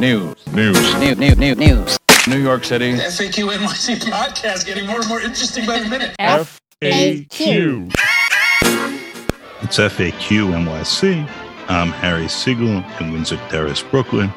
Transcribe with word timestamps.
News. 0.00 0.34
News. 0.54 0.94
News. 0.98 1.18
News. 1.18 1.36
News. 1.36 1.56
News. 1.58 1.98
New 2.26 2.38
York 2.38 2.64
City. 2.64 2.94
FAQ 2.94 3.52
NYC 3.54 3.96
podcast 4.10 4.64
getting 4.64 4.86
more 4.86 5.00
and 5.00 5.08
more 5.10 5.20
interesting 5.20 5.66
by 5.66 5.78
the 5.78 5.88
minute. 5.90 6.16
FAQ. 6.18 7.92
It's 9.60 9.76
FAQ 9.76 10.54
NYC. 10.54 11.28
I'm 11.68 11.88
Harry 11.88 12.28
Siegel 12.28 12.82
in 12.98 13.12
Windsor 13.12 13.36
Terrace, 13.50 13.82
Brooklyn, 13.82 14.32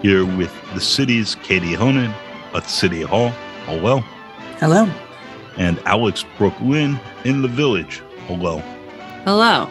here 0.00 0.24
with 0.24 0.50
the 0.72 0.80
city's 0.80 1.34
Katie 1.34 1.74
Honan 1.74 2.14
at 2.54 2.64
City 2.64 3.02
Hall. 3.02 3.34
Oh, 3.68 3.76
Hello. 3.78 4.00
Hello. 4.58 4.90
And 5.58 5.78
Alex 5.80 6.24
Brooklyn 6.38 6.98
in 7.26 7.42
the 7.42 7.48
village. 7.48 8.00
Oh, 8.30 8.36
Hello. 8.36 8.58
Hello. 9.26 9.70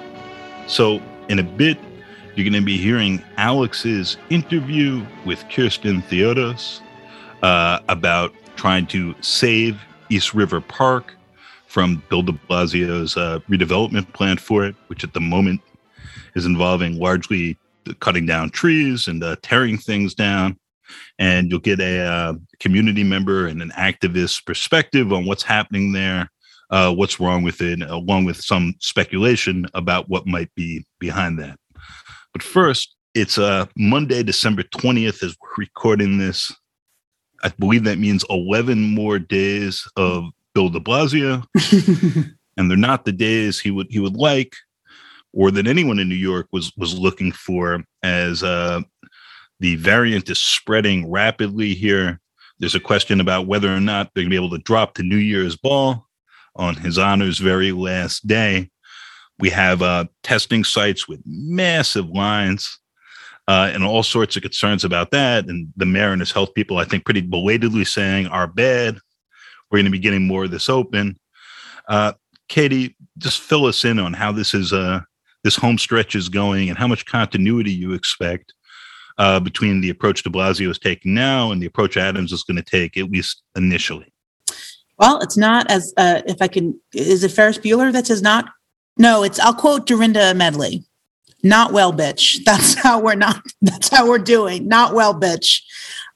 So, 0.68 1.02
in 1.30 1.40
a 1.40 1.44
bit, 1.44 1.80
you're 2.36 2.44
going 2.44 2.62
to 2.62 2.66
be 2.66 2.78
hearing 2.78 3.24
Alex's 3.38 4.18
interview 4.30 5.06
with 5.26 5.44
Kirsten 5.50 6.02
Theodos 6.04 6.82
uh, 7.42 7.80
about 7.88 8.34
trying 8.58 8.88
to 8.88 9.16
save 9.22 9.80
East 10.10 10.34
River 10.34 10.60
Park 10.60 11.16
from 11.68 12.04
Bill 12.10 12.22
de 12.22 12.34
Blasio's 12.34 13.16
uh, 13.16 13.40
redevelopment 13.50 14.12
plan 14.12 14.38
for 14.38 14.66
it, 14.66 14.76
which 14.88 15.04
at 15.06 15.14
the 15.14 15.22
moment 15.22 15.62
is 16.36 16.46
involving 16.46 17.00
largely 17.00 17.58
cutting 18.02 18.26
down 18.26 18.50
trees 18.50 19.08
and 19.08 19.24
uh, 19.24 19.38
tearing 19.42 19.78
things 19.78 20.14
down. 20.14 20.58
And 21.18 21.50
you'll 21.50 21.60
get 21.60 21.80
a 21.80 22.00
uh, 22.00 22.34
community 22.60 23.04
member 23.04 23.48
and 23.48 23.62
an 23.62 23.72
activist 23.78 24.46
perspective 24.46 25.14
on 25.14 25.26
what's 25.26 25.44
happening 25.44 25.94
there, 25.94 26.30
uh, 26.70 26.94
what's 26.94 27.20
wrong 27.20 27.44
with 27.44 27.62
it, 27.62 27.82
along 27.82 28.26
with 28.26 28.38
some 28.38 28.76
speculation 28.80 29.66
about 29.74 30.10
what 30.10 30.28
might 30.28 30.54
be 30.54 30.86
behind 31.00 31.40
that. 31.40 31.58
But 32.36 32.44
first, 32.44 32.94
it's 33.14 33.38
uh, 33.38 33.66
Monday, 33.78 34.22
December 34.22 34.64
20th, 34.64 35.24
as 35.24 35.38
we're 35.42 35.54
recording 35.58 36.18
this. 36.18 36.54
I 37.46 37.50
believe 37.58 37.86
that 37.86 37.98
means 37.98 38.26
11 38.30 38.94
more 38.94 39.20
days 39.20 39.88
of 39.96 40.26
Bill 40.54 40.68
de 40.68 40.82
Blasio. 40.82 41.46
and 42.58 42.70
they're 42.70 42.78
not 42.78 43.06
the 43.06 43.14
days 43.14 43.58
he 43.58 43.72
would 43.72 43.88
he 43.90 44.00
would 44.00 44.18
like 44.18 44.54
or 45.32 45.50
that 45.52 45.66
anyone 45.66 45.98
in 45.98 46.10
New 46.10 46.16
York 46.16 46.48
was 46.52 46.74
was 46.76 47.00
looking 47.00 47.32
for 47.32 47.86
as 48.04 48.44
uh, 48.44 48.82
the 49.62 49.78
variant 49.78 50.30
is 50.30 50.40
spreading 50.40 51.10
rapidly 51.10 51.74
here. 51.74 52.20
There's 52.60 52.76
a 52.76 52.82
question 52.82 53.22
about 53.22 53.48
whether 53.48 53.74
or 53.74 53.80
not 53.80 54.12
they're 54.14 54.24
going 54.24 54.32
to 54.32 54.38
be 54.38 54.46
able 54.46 54.58
to 54.58 54.64
drop 54.64 54.96
the 54.96 55.04
New 55.04 55.16
Year's 55.16 55.56
ball 55.56 56.06
on 56.58 56.76
his 56.76 56.98
honor's 56.98 57.38
very 57.38 57.72
last 57.72 58.28
day. 58.28 58.72
We 59.40 59.50
have 59.50 59.82
uh, 59.82 60.06
testing 60.24 60.64
sites 60.64 61.08
with 61.08 61.22
massive 61.26 62.10
lines 62.10 62.80
uh, 63.48 63.72
and 63.74 63.84
all 63.84 64.04
sorts 64.04 64.36
of 64.36 64.42
concerns 64.42 64.84
about 64.84 65.12
that. 65.12 65.48
And 65.48 65.72
the 65.76 65.86
mayor 65.86 66.12
and 66.12 66.22
his 66.22 66.32
health 66.32 66.54
people, 66.54 66.78
I 66.78 66.86
think, 66.86 67.06
pretty 67.06 67.22
belatedly 67.22 67.86
saying 67.86 68.28
are 68.28 68.48
bad. 68.48 68.98
We're 69.70 69.80
going 69.80 69.86
to 69.86 69.92
be 69.92 70.00
getting 70.00 70.28
more 70.28 70.46
of 70.46 70.52
this 70.52 70.70
open. 70.70 71.20
Uh, 71.88 72.14
Katie, 72.48 72.96
just 73.18 73.42
fill 73.42 73.66
us 73.66 73.84
in 73.86 74.00
on 74.00 74.14
how 74.14 74.32
this 74.32 74.54
is 74.54 74.72
uh, 74.72 75.02
this 75.44 75.56
home 75.56 75.78
stretch 75.78 76.16
is 76.16 76.30
going 76.30 76.70
and 76.70 76.78
how 76.78 76.88
much 76.88 77.06
continuity 77.06 77.72
you 77.72 77.94
expect 77.94 78.54
uh, 79.18 79.40
between 79.40 79.82
the 79.82 79.90
approach 79.90 80.24
de 80.24 80.30
Blasio 80.30 80.70
is 80.70 80.80
taking 80.80 81.14
now 81.14 81.52
and 81.52 81.62
the 81.62 81.66
approach 81.66 81.98
Adams 81.98 82.32
is 82.32 82.44
going 82.44 82.58
to 82.58 82.64
take, 82.64 82.98
at 82.98 83.12
least 83.12 83.44
initially. 83.56 84.12
Well, 84.98 85.20
it's 85.20 85.38
not 85.38 85.70
as 85.70 85.94
uh, 85.98 86.22
if 86.26 86.42
I 86.42 86.48
can. 86.48 86.80
Is 86.94 87.24
it 87.24 87.32
Ferris 87.32 87.58
Bueller 87.58 87.92
that 87.92 88.08
says 88.08 88.22
not? 88.22 88.50
No, 88.98 89.24
it's. 89.24 89.40
I'll 89.40 89.54
quote 89.54 89.86
Dorinda 89.86 90.34
Medley. 90.34 90.84
Not 91.44 91.74
well, 91.74 91.94
bitch. 91.94 92.44
That's 92.46 92.76
how 92.76 93.00
we're 93.00 93.16
not. 93.16 93.42
That's 93.62 93.90
how 93.90 94.08
we're 94.08 94.18
doing. 94.20 94.68
Not 94.68 94.94
well, 94.94 95.14
bitch. 95.14 95.62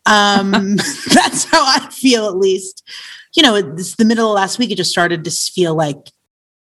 Um, 0.05 0.51
that's 1.13 1.45
how 1.45 1.63
I 1.63 1.87
feel, 1.91 2.27
at 2.27 2.37
least. 2.37 2.83
You 3.35 3.43
know, 3.43 3.55
it's 3.55 3.95
the 3.95 4.05
middle 4.05 4.29
of 4.29 4.35
last 4.35 4.57
week. 4.57 4.71
It 4.71 4.77
just 4.77 4.91
started 4.91 5.23
to 5.23 5.31
feel 5.31 5.75
like 5.75 6.11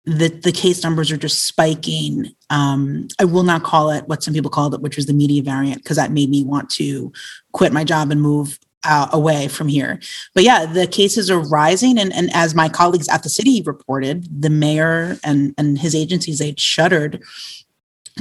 the 0.05 0.29
the 0.29 0.53
case 0.53 0.83
numbers 0.83 1.11
are 1.11 1.17
just 1.17 1.43
spiking. 1.43 2.35
Um, 2.50 3.09
I 3.19 3.25
will 3.25 3.43
not 3.43 3.62
call 3.62 3.91
it 3.91 4.06
what 4.06 4.23
some 4.23 4.35
people 4.35 4.50
called 4.50 4.75
it, 4.75 4.81
which 4.81 4.97
was 4.97 5.06
the 5.06 5.12
media 5.15 5.43
variant, 5.43 5.83
because 5.83 5.97
that 5.97 6.12
made 6.12 6.31
me 6.31 6.45
want 6.45 6.69
to 6.71 7.12
quit 7.53 7.73
my 7.73 7.85
job 7.85 8.11
and 8.11 8.21
move 8.21 8.59
uh, 8.88 9.09
away 9.12 9.47
from 9.49 9.69
here. 9.69 10.00
But 10.34 10.44
yeah, 10.44 10.66
the 10.66 10.87
cases 10.87 11.31
are 11.31 11.41
rising, 11.41 11.99
and 11.99 12.12
and 12.12 12.31
as 12.34 12.54
my 12.54 12.69
colleagues 12.69 13.09
at 13.09 13.22
the 13.22 13.28
city 13.28 13.62
reported, 13.62 14.26
the 14.43 14.50
mayor 14.50 15.19
and 15.22 15.54
and 15.59 15.78
his 15.78 15.94
agencies 15.94 16.38
they 16.38 16.54
shuttered 16.56 17.22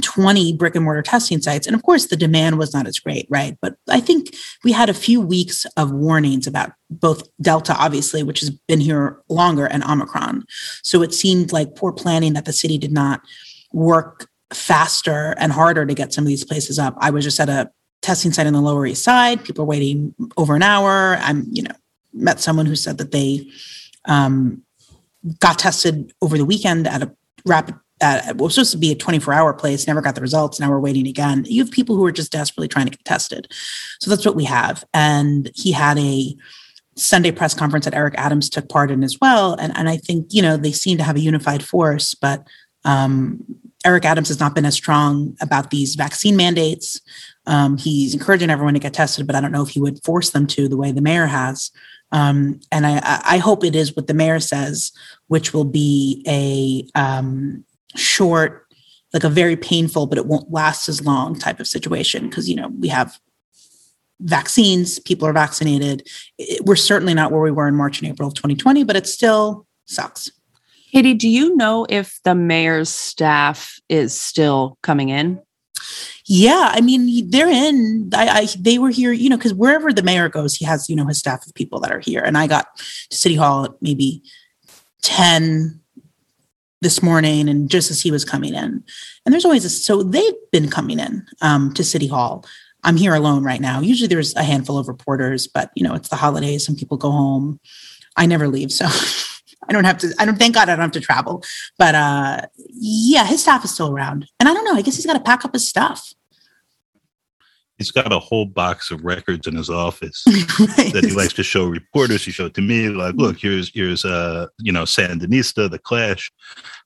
20 0.02 0.52
brick 0.52 0.76
and 0.76 0.84
mortar 0.84 1.02
testing 1.02 1.40
sites. 1.40 1.66
And 1.66 1.74
of 1.74 1.82
course, 1.82 2.06
the 2.06 2.16
demand 2.16 2.58
was 2.58 2.72
not 2.72 2.86
as 2.86 2.98
great, 2.98 3.26
right? 3.28 3.56
But 3.60 3.76
I 3.88 4.00
think 4.00 4.34
we 4.62 4.72
had 4.72 4.88
a 4.88 4.94
few 4.94 5.20
weeks 5.20 5.66
of 5.76 5.90
warnings 5.90 6.46
about 6.46 6.72
both 6.90 7.28
Delta, 7.40 7.74
obviously, 7.76 8.22
which 8.22 8.40
has 8.40 8.50
been 8.50 8.80
here 8.80 9.20
longer, 9.28 9.66
and 9.66 9.82
Omicron. 9.84 10.44
So 10.82 11.02
it 11.02 11.14
seemed 11.14 11.52
like 11.52 11.74
poor 11.74 11.92
planning 11.92 12.34
that 12.34 12.44
the 12.44 12.52
city 12.52 12.78
did 12.78 12.92
not 12.92 13.22
work 13.72 14.28
faster 14.52 15.34
and 15.38 15.52
harder 15.52 15.84
to 15.84 15.94
get 15.94 16.12
some 16.12 16.24
of 16.24 16.28
these 16.28 16.44
places 16.44 16.78
up. 16.78 16.96
I 16.98 17.10
was 17.10 17.24
just 17.24 17.40
at 17.40 17.48
a 17.48 17.70
testing 18.02 18.32
site 18.32 18.46
on 18.46 18.52
the 18.52 18.60
Lower 18.60 18.86
East 18.86 19.04
Side. 19.04 19.44
People 19.44 19.64
are 19.64 19.68
waiting 19.68 20.14
over 20.36 20.54
an 20.54 20.62
hour. 20.62 21.16
I'm, 21.20 21.46
you 21.50 21.62
know, 21.62 21.74
met 22.12 22.40
someone 22.40 22.66
who 22.66 22.76
said 22.76 22.98
that 22.98 23.12
they 23.12 23.48
um, 24.06 24.62
got 25.40 25.58
tested 25.58 26.12
over 26.22 26.38
the 26.38 26.44
weekend 26.44 26.86
at 26.86 27.02
a 27.02 27.14
rapid 27.44 27.74
uh, 28.00 28.22
it 28.28 28.36
was 28.36 28.54
supposed 28.54 28.72
to 28.72 28.78
be 28.78 28.92
a 28.92 28.96
24 28.96 29.34
hour 29.34 29.52
place, 29.52 29.86
never 29.86 30.00
got 30.00 30.14
the 30.14 30.20
results. 30.20 30.60
Now 30.60 30.70
we're 30.70 30.80
waiting 30.80 31.06
again. 31.06 31.44
You 31.48 31.64
have 31.64 31.72
people 31.72 31.96
who 31.96 32.04
are 32.04 32.12
just 32.12 32.32
desperately 32.32 32.68
trying 32.68 32.86
to 32.86 32.90
get 32.90 33.04
tested. 33.04 33.48
So 34.00 34.10
that's 34.10 34.24
what 34.24 34.36
we 34.36 34.44
have. 34.44 34.84
And 34.94 35.50
he 35.54 35.72
had 35.72 35.98
a 35.98 36.36
Sunday 36.94 37.32
press 37.32 37.54
conference 37.54 37.84
that 37.84 37.94
Eric 37.94 38.14
Adams 38.16 38.48
took 38.48 38.68
part 38.68 38.90
in 38.90 39.02
as 39.02 39.18
well. 39.20 39.54
And, 39.54 39.76
and 39.76 39.88
I 39.88 39.96
think, 39.96 40.28
you 40.30 40.42
know, 40.42 40.56
they 40.56 40.72
seem 40.72 40.98
to 40.98 41.04
have 41.04 41.16
a 41.16 41.20
unified 41.20 41.64
force, 41.64 42.14
but 42.14 42.46
um, 42.84 43.44
Eric 43.84 44.04
Adams 44.04 44.28
has 44.28 44.40
not 44.40 44.54
been 44.54 44.64
as 44.64 44.74
strong 44.74 45.36
about 45.40 45.70
these 45.70 45.94
vaccine 45.94 46.36
mandates. 46.36 47.00
Um, 47.48 47.78
he's 47.78 48.12
encouraging 48.12 48.50
everyone 48.50 48.74
to 48.74 48.80
get 48.80 48.92
tested, 48.92 49.26
but 49.26 49.34
I 49.34 49.40
don't 49.40 49.52
know 49.52 49.62
if 49.62 49.70
he 49.70 49.80
would 49.80 50.04
force 50.04 50.30
them 50.30 50.46
to 50.48 50.68
the 50.68 50.76
way 50.76 50.92
the 50.92 51.00
mayor 51.00 51.26
has. 51.26 51.70
Um, 52.12 52.60
and 52.70 52.86
I, 52.86 53.22
I, 53.24 53.38
hope 53.38 53.64
it 53.64 53.74
is 53.74 53.96
what 53.96 54.06
the 54.06 54.14
mayor 54.14 54.38
says, 54.38 54.92
which 55.28 55.52
will 55.52 55.64
be 55.64 56.22
a 56.26 56.98
um, 56.98 57.64
short, 57.96 58.66
like 59.12 59.24
a 59.24 59.30
very 59.30 59.56
painful, 59.56 60.06
but 60.06 60.18
it 60.18 60.26
won't 60.26 60.50
last 60.50 60.88
as 60.88 61.04
long 61.04 61.38
type 61.38 61.58
of 61.58 61.66
situation. 61.66 62.30
Cause, 62.30 62.48
you 62.48 62.56
know, 62.56 62.68
we 62.78 62.88
have 62.88 63.18
vaccines, 64.20 64.98
people 64.98 65.26
are 65.26 65.32
vaccinated. 65.32 66.06
It, 66.38 66.64
we're 66.64 66.76
certainly 66.76 67.14
not 67.14 67.32
where 67.32 67.42
we 67.42 67.50
were 67.50 67.68
in 67.68 67.74
March 67.74 68.00
and 68.00 68.10
April 68.10 68.28
of 68.28 68.34
2020, 68.34 68.84
but 68.84 68.96
it 68.96 69.06
still 69.06 69.66
sucks. 69.86 70.30
Katie, 70.92 71.14
do 71.14 71.28
you 71.28 71.56
know 71.56 71.86
if 71.88 72.20
the 72.24 72.34
mayor's 72.34 72.88
staff 72.88 73.78
is 73.88 74.18
still 74.18 74.78
coming 74.82 75.10
in? 75.10 75.40
Yeah, 76.30 76.70
I 76.72 76.82
mean, 76.82 77.30
they're 77.30 77.48
in. 77.48 78.10
I, 78.14 78.28
I 78.28 78.48
they 78.58 78.78
were 78.78 78.90
here, 78.90 79.12
you 79.12 79.30
know, 79.30 79.38
because 79.38 79.54
wherever 79.54 79.92
the 79.92 80.02
mayor 80.02 80.28
goes, 80.28 80.54
he 80.54 80.64
has, 80.66 80.88
you 80.88 80.94
know, 80.94 81.06
his 81.06 81.18
staff 81.18 81.46
of 81.46 81.54
people 81.54 81.80
that 81.80 81.90
are 81.90 82.00
here. 82.00 82.20
And 82.20 82.36
I 82.36 82.46
got 82.46 82.76
to 82.76 83.16
City 83.16 83.34
Hall 83.34 83.64
at 83.64 83.72
maybe 83.80 84.22
10, 85.02 85.80
this 86.80 87.02
morning 87.02 87.48
and 87.48 87.70
just 87.70 87.90
as 87.90 88.00
he 88.00 88.10
was 88.10 88.24
coming 88.24 88.54
in. 88.54 88.82
And 89.24 89.32
there's 89.32 89.44
always 89.44 89.64
a, 89.64 89.70
so 89.70 90.02
they've 90.02 90.34
been 90.52 90.70
coming 90.70 90.98
in 90.98 91.26
um, 91.42 91.72
to 91.74 91.84
City 91.84 92.06
Hall. 92.06 92.44
I'm 92.84 92.96
here 92.96 93.14
alone 93.14 93.42
right 93.42 93.60
now. 93.60 93.80
Usually 93.80 94.06
there's 94.06 94.34
a 94.36 94.44
handful 94.44 94.78
of 94.78 94.88
reporters, 94.88 95.46
but 95.46 95.70
you 95.74 95.82
know, 95.82 95.94
it's 95.94 96.08
the 96.08 96.16
holidays. 96.16 96.64
Some 96.64 96.76
people 96.76 96.96
go 96.96 97.10
home. 97.10 97.58
I 98.16 98.26
never 98.26 98.48
leave. 98.48 98.72
So 98.72 98.86
I 99.68 99.72
don't 99.72 99.84
have 99.84 99.98
to, 99.98 100.14
I 100.18 100.24
don't, 100.24 100.38
thank 100.38 100.54
God 100.54 100.68
I 100.68 100.76
don't 100.76 100.82
have 100.82 100.92
to 100.92 101.00
travel. 101.00 101.42
But 101.76 101.94
uh, 101.94 102.42
yeah, 102.68 103.26
his 103.26 103.42
staff 103.42 103.64
is 103.64 103.72
still 103.72 103.92
around. 103.92 104.28
And 104.38 104.48
I 104.48 104.54
don't 104.54 104.64
know, 104.64 104.74
I 104.74 104.82
guess 104.82 104.96
he's 104.96 105.06
got 105.06 105.14
to 105.14 105.20
pack 105.20 105.44
up 105.44 105.52
his 105.52 105.68
stuff 105.68 106.14
he's 107.78 107.90
got 107.90 108.12
a 108.12 108.18
whole 108.18 108.44
box 108.44 108.90
of 108.90 109.04
records 109.04 109.46
in 109.46 109.56
his 109.56 109.70
office 109.70 110.22
that 110.26 111.04
he 111.06 111.14
likes 111.14 111.32
to 111.34 111.42
show 111.42 111.66
reporters. 111.66 112.24
He 112.24 112.30
showed 112.30 112.54
to 112.54 112.60
me, 112.60 112.88
like, 112.88 113.14
look, 113.14 113.38
here's 113.38 113.70
here's 113.72 114.04
uh, 114.04 114.48
you 114.58 114.72
know, 114.72 114.82
Sandinista, 114.82 115.70
the 115.70 115.78
Clash. 115.78 116.30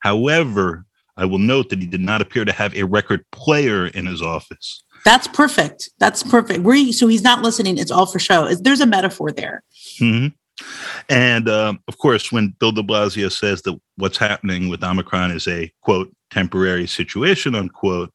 However, 0.01 0.85
I 1.17 1.25
will 1.25 1.39
note 1.39 1.69
that 1.71 1.81
he 1.81 1.87
did 1.87 2.01
not 2.01 2.21
appear 2.21 2.45
to 2.45 2.53
have 2.53 2.75
a 2.75 2.85
record 2.85 3.25
player 3.33 3.87
in 3.89 4.07
his 4.07 4.23
office. 4.23 4.85
That's 5.05 5.27
perfect. 5.27 5.91
That's 5.99 6.23
perfect. 6.23 6.61
Where 6.61 6.93
so 6.93 7.09
he's 7.09 7.23
not 7.23 7.43
listening. 7.43 7.79
It's 7.79 7.91
all 7.91 8.07
for 8.07 8.19
show. 8.19 8.55
There's 8.55 8.81
a 8.81 8.87
metaphor 8.87 9.33
there. 9.33 9.63
Mm-hmm. 10.01 10.29
And 11.09 11.49
um, 11.49 11.81
of 11.89 11.99
course, 11.99 12.31
when 12.31 12.55
Bill 12.61 12.73
De 12.73 12.83
Blasio 12.83 13.33
says 13.33 13.63
that 13.63 13.79
what's 13.97 14.19
happening 14.19 14.69
with 14.69 14.85
Omicron 14.85 15.33
is 15.33 15.49
a 15.49 15.73
quote 15.81 16.15
temporary 16.31 16.87
situation 16.87 17.55
unquote, 17.55 18.13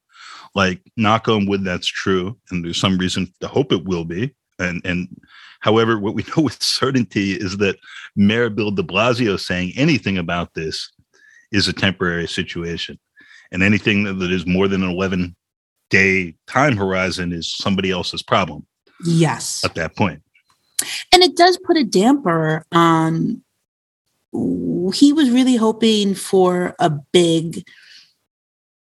like 0.58 0.82
knock 0.98 1.28
on 1.30 1.46
wood 1.46 1.64
that's 1.64 1.88
true 1.88 2.36
and 2.50 2.66
there's 2.66 2.80
some 2.80 2.98
reason 2.98 3.32
to 3.40 3.48
hope 3.48 3.72
it 3.72 3.86
will 3.86 4.04
be 4.06 4.34
and 4.60 4.82
and 4.84 5.08
however 5.62 5.98
what 6.00 6.16
we 6.16 6.24
know 6.36 6.44
with 6.44 6.62
certainty 6.62 7.34
is 7.34 7.58
that 7.58 7.78
mayor 8.16 8.50
bill 8.50 8.72
de 8.72 8.84
blasio 8.84 9.40
saying 9.40 9.72
anything 9.78 10.18
about 10.18 10.54
this 10.56 10.92
is 11.52 11.68
a 11.68 11.74
temporary 11.74 12.28
situation 12.28 12.98
and 13.52 13.62
anything 13.64 14.04
that 14.20 14.32
is 14.32 14.46
more 14.46 14.68
than 14.68 14.84
an 14.84 14.90
11 14.90 15.36
day 15.90 16.34
time 16.48 16.76
horizon 16.76 17.32
is 17.32 17.56
somebody 17.56 17.92
else's 17.92 18.24
problem 18.24 18.66
Yes. 19.06 19.64
at 19.64 19.76
that 19.76 19.96
point. 19.96 20.22
And 21.14 21.22
it 21.24 21.36
does 21.36 21.58
put 21.66 21.78
a 21.78 21.84
damper 21.84 22.66
on. 22.72 23.44
He 24.94 25.14
was 25.14 25.30
really 25.30 25.56
hoping 25.56 26.16
for 26.16 26.76
a 26.80 26.90
big, 26.90 27.64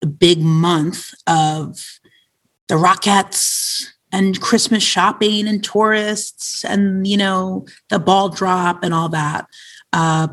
big 0.06 0.40
month 0.40 1.14
of 1.26 2.00
the 2.68 2.74
Rockettes 2.76 3.86
and 4.12 4.40
Christmas 4.40 4.82
shopping 4.82 5.48
and 5.48 5.62
tourists 5.62 6.64
and 6.64 7.06
you 7.06 7.16
know 7.16 7.66
the 7.90 7.98
ball 7.98 8.28
drop 8.28 8.82
and 8.82 8.94
all 8.94 9.08
that. 9.10 9.46
Uh, 9.92 10.28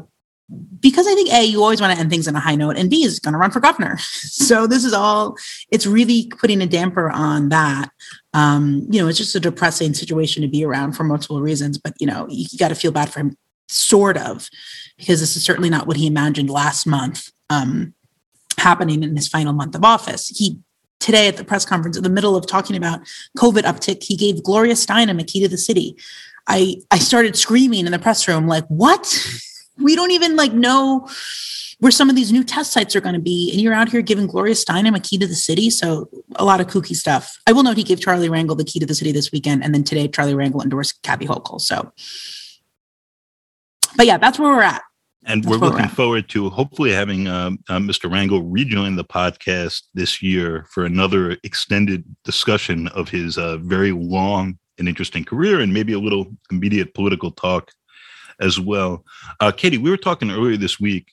because 0.79 1.07
I 1.07 1.13
think 1.13 1.31
A, 1.31 1.43
you 1.43 1.61
always 1.61 1.79
want 1.79 1.93
to 1.93 1.99
end 1.99 2.09
things 2.09 2.27
on 2.27 2.35
a 2.35 2.39
high 2.39 2.55
note, 2.55 2.77
and 2.77 2.89
B 2.89 3.03
is 3.03 3.19
going 3.19 3.33
to 3.33 3.37
run 3.37 3.51
for 3.51 3.59
governor. 3.59 3.97
So 4.41 4.65
this 4.65 4.83
is 4.83 4.91
all, 4.91 5.37
it's 5.69 5.85
really 5.85 6.27
putting 6.39 6.61
a 6.61 6.65
damper 6.65 7.09
on 7.11 7.49
that. 7.49 7.91
Um, 8.33 8.87
you 8.89 8.99
know, 8.99 9.07
it's 9.07 9.17
just 9.17 9.35
a 9.35 9.39
depressing 9.39 9.93
situation 9.93 10.41
to 10.41 10.47
be 10.47 10.65
around 10.65 10.93
for 10.93 11.03
multiple 11.03 11.41
reasons, 11.41 11.77
but 11.77 11.93
you 11.99 12.07
know, 12.07 12.25
you, 12.29 12.57
got 12.57 12.69
to 12.69 12.75
feel 12.75 12.91
bad 12.91 13.13
for 13.13 13.19
him, 13.19 13.37
sort 13.69 14.17
of, 14.17 14.49
because 14.97 15.19
this 15.19 15.37
is 15.37 15.43
certainly 15.43 15.69
not 15.69 15.85
what 15.85 15.95
he 15.95 16.07
imagined 16.07 16.49
last 16.49 16.87
month 16.87 17.29
um, 17.49 17.93
happening 18.61 19.03
in 19.03 19.15
his 19.15 19.27
final 19.27 19.53
month 19.53 19.75
of 19.75 19.83
office. 19.83 20.29
He 20.29 20.59
today 20.99 21.27
at 21.27 21.37
the 21.37 21.43
press 21.43 21.65
conference, 21.65 21.97
in 21.97 22.03
the 22.03 22.09
middle 22.09 22.35
of 22.35 22.45
talking 22.45 22.75
about 22.75 23.01
COVID 23.37 23.63
uptick, 23.63 24.03
he 24.03 24.15
gave 24.15 24.43
Gloria 24.43 24.75
Steinem 24.75 25.19
a 25.19 25.23
key 25.23 25.41
to 25.41 25.49
the 25.49 25.57
city. 25.57 25.97
I 26.47 26.77
I 26.91 26.99
started 26.99 27.35
screaming 27.35 27.85
in 27.85 27.91
the 27.91 27.99
press 27.99 28.27
room, 28.27 28.47
like, 28.47 28.65
what? 28.67 29.03
we 29.77 29.95
don't 29.95 30.11
even 30.11 30.35
like 30.35 30.53
know 30.53 31.07
where 31.79 31.91
some 31.91 32.09
of 32.09 32.15
these 32.15 32.31
new 32.31 32.43
test 32.43 32.71
sites 32.71 32.95
are 32.95 33.01
going 33.01 33.15
to 33.15 33.21
be. 33.21 33.51
And 33.51 33.59
you're 33.59 33.73
out 33.73 33.89
here 33.89 34.01
giving 34.01 34.27
Gloria 34.27 34.53
Steinem 34.53 34.95
a 34.95 34.99
key 34.99 35.17
to 35.17 35.25
the 35.25 35.35
city. 35.35 35.69
So 35.71 36.09
a 36.35 36.45
lot 36.45 36.61
of 36.61 36.67
kooky 36.67 36.95
stuff. 36.95 37.39
I 37.47 37.53
will 37.53 37.63
note 37.63 37.77
he 37.77 37.83
gave 37.83 37.99
Charlie 37.99 38.29
Rangel 38.29 38.55
the 38.55 38.63
key 38.63 38.79
to 38.79 38.85
the 38.85 38.93
city 38.93 39.11
this 39.11 39.31
weekend. 39.31 39.63
And 39.63 39.73
then 39.73 39.83
today, 39.83 40.07
Charlie 40.07 40.35
Rangel 40.35 40.63
endorsed 40.63 41.01
Kathy 41.01 41.25
Hochul. 41.25 41.59
So, 41.59 41.91
but 43.97 44.05
yeah, 44.05 44.17
that's 44.17 44.37
where 44.37 44.51
we're 44.51 44.61
at. 44.61 44.83
And 45.25 45.43
That's 45.43 45.51
we're 45.51 45.67
looking 45.67 45.87
forward 45.87 46.29
to 46.29 46.49
hopefully 46.49 46.91
having 46.91 47.27
um, 47.27 47.59
uh, 47.69 47.77
Mr. 47.77 48.09
Rangel 48.09 48.43
rejoin 48.43 48.95
the 48.95 49.03
podcast 49.03 49.83
this 49.93 50.21
year 50.21 50.65
for 50.69 50.83
another 50.83 51.37
extended 51.43 52.03
discussion 52.23 52.87
of 52.89 53.09
his 53.09 53.37
uh, 53.37 53.57
very 53.57 53.91
long 53.91 54.57
and 54.79 54.87
interesting 54.87 55.23
career 55.23 55.59
and 55.59 55.73
maybe 55.73 55.93
a 55.93 55.99
little 55.99 56.25
immediate 56.51 56.93
political 56.95 57.31
talk 57.31 57.71
as 58.39 58.59
well. 58.59 59.05
Uh, 59.39 59.51
Katie, 59.51 59.77
we 59.77 59.91
were 59.91 59.97
talking 59.97 60.31
earlier 60.31 60.57
this 60.57 60.79
week, 60.79 61.11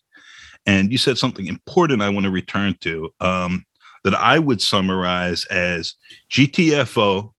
and 0.64 0.90
you 0.90 0.96
said 0.96 1.19
something 1.19 1.46
important 1.46 2.00
I 2.00 2.08
want 2.08 2.25
to 2.25 2.31
return 2.31 2.76
to 2.81 3.10
um, 3.20 3.66
that 4.05 4.14
I 4.14 4.38
would 4.38 4.62
summarize 4.62 5.44
as 5.46 5.94
GTFO, 6.31 7.32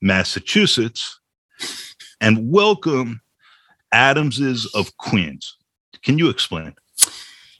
Massachusetts, 0.00 1.18
and 2.20 2.50
welcome 2.50 3.20
Adamses 3.92 4.70
of 4.74 4.96
Queens. 4.96 5.56
Can 6.04 6.18
you 6.18 6.28
explain? 6.28 6.74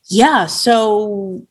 Yeah. 0.06 0.46
So 0.46 1.46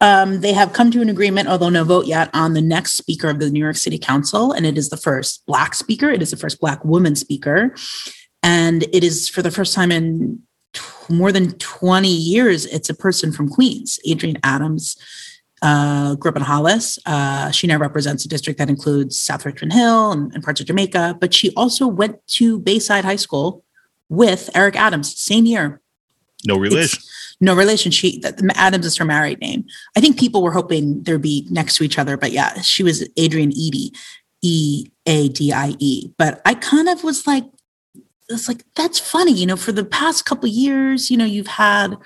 um, 0.00 0.40
they 0.40 0.52
have 0.52 0.72
come 0.72 0.90
to 0.92 1.02
an 1.02 1.08
agreement, 1.08 1.48
although 1.48 1.68
no 1.68 1.84
vote 1.84 2.06
yet, 2.06 2.30
on 2.32 2.54
the 2.54 2.60
next 2.60 2.92
speaker 2.92 3.28
of 3.28 3.40
the 3.40 3.50
New 3.50 3.60
York 3.60 3.76
City 3.76 3.98
Council. 3.98 4.52
And 4.52 4.64
it 4.64 4.78
is 4.78 4.90
the 4.90 4.96
first 4.96 5.44
Black 5.46 5.74
speaker, 5.74 6.08
it 6.08 6.22
is 6.22 6.30
the 6.30 6.36
first 6.36 6.60
Black 6.60 6.84
woman 6.84 7.14
speaker. 7.14 7.74
And 8.42 8.84
it 8.84 9.02
is 9.02 9.28
for 9.28 9.42
the 9.42 9.50
first 9.50 9.74
time 9.74 9.90
in 9.90 10.40
t- 10.72 10.82
more 11.08 11.32
than 11.32 11.52
20 11.58 12.08
years, 12.08 12.66
it's 12.66 12.88
a 12.88 12.94
person 12.94 13.32
from 13.32 13.48
Queens, 13.48 13.98
Adrienne 14.08 14.38
Adams. 14.44 14.96
Uh, 15.60 16.14
grew 16.14 16.28
up 16.28 16.36
in 16.36 16.42
Hollis. 16.42 17.00
Uh, 17.04 17.50
she 17.50 17.66
now 17.66 17.78
represents 17.78 18.24
a 18.24 18.28
district 18.28 18.60
that 18.60 18.70
includes 18.70 19.18
South 19.18 19.44
Richmond 19.44 19.72
Hill 19.72 20.12
and, 20.12 20.32
and 20.32 20.44
parts 20.44 20.60
of 20.60 20.68
Jamaica, 20.68 21.18
but 21.20 21.34
she 21.34 21.52
also 21.56 21.88
went 21.88 22.24
to 22.28 22.60
Bayside 22.60 23.04
High 23.04 23.16
School 23.16 23.64
with 24.08 24.50
Eric 24.54 24.76
Adams, 24.76 25.18
same 25.20 25.46
year. 25.46 25.80
No 26.46 26.56
relation. 26.56 26.98
It's 27.02 27.36
no 27.40 27.54
relation. 27.54 27.90
She 27.90 28.18
that- 28.20 28.40
Adams 28.54 28.86
is 28.86 28.96
her 28.96 29.04
married 29.04 29.40
name. 29.40 29.64
I 29.96 30.00
think 30.00 30.18
people 30.18 30.42
were 30.42 30.52
hoping 30.52 31.02
there'd 31.02 31.22
be 31.22 31.46
next 31.50 31.76
to 31.76 31.84
each 31.84 31.98
other, 31.98 32.16
but 32.16 32.32
yeah, 32.32 32.60
she 32.62 32.82
was 32.82 33.02
Adrienne 33.18 33.52
Eadie, 33.52 33.92
E 34.42 34.86
A 35.06 35.28
D 35.28 35.52
I 35.52 35.74
E. 35.78 36.10
But 36.16 36.40
I 36.44 36.54
kind 36.54 36.88
of 36.88 37.02
was 37.02 37.26
like, 37.26 37.44
it's 38.30 38.46
like 38.46 38.62
that's 38.76 38.98
funny, 38.98 39.32
you 39.32 39.46
know. 39.46 39.56
For 39.56 39.72
the 39.72 39.84
past 39.84 40.26
couple 40.26 40.48
years, 40.48 41.10
you 41.10 41.16
know, 41.16 41.24
you've 41.24 41.46
had, 41.46 41.96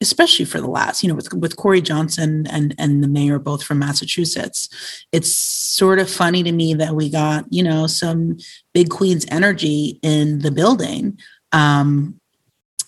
especially 0.00 0.44
for 0.44 0.60
the 0.60 0.68
last, 0.68 1.02
you 1.02 1.08
know, 1.08 1.16
with 1.16 1.34
with 1.34 1.56
Corey 1.56 1.80
Johnson 1.80 2.46
and 2.48 2.74
and 2.78 3.02
the 3.02 3.08
mayor 3.08 3.40
both 3.40 3.62
from 3.62 3.80
Massachusetts. 3.80 4.68
It's 5.10 5.34
sort 5.34 5.98
of 5.98 6.08
funny 6.08 6.44
to 6.44 6.52
me 6.52 6.74
that 6.74 6.94
we 6.94 7.10
got, 7.10 7.52
you 7.52 7.62
know, 7.62 7.88
some 7.88 8.38
big 8.72 8.88
Queens 8.88 9.26
energy 9.30 9.98
in 10.02 10.38
the 10.40 10.52
building. 10.52 11.18
Um, 11.50 12.20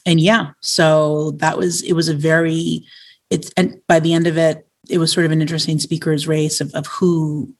and 0.06 0.20
yeah, 0.20 0.52
so 0.60 1.32
that 1.32 1.58
was 1.58 1.82
it 1.82 1.92
was 1.92 2.08
a 2.08 2.14
very 2.14 2.86
it's 3.28 3.50
and 3.56 3.76
by 3.88 4.00
the 4.00 4.14
end 4.14 4.28
of 4.28 4.38
it, 4.38 4.66
it 4.88 4.98
was 4.98 5.12
sort 5.12 5.26
of 5.26 5.32
an 5.32 5.42
interesting 5.42 5.80
speakers 5.80 6.28
race 6.28 6.60
of 6.60 6.72
of 6.74 6.86
who 6.86 7.52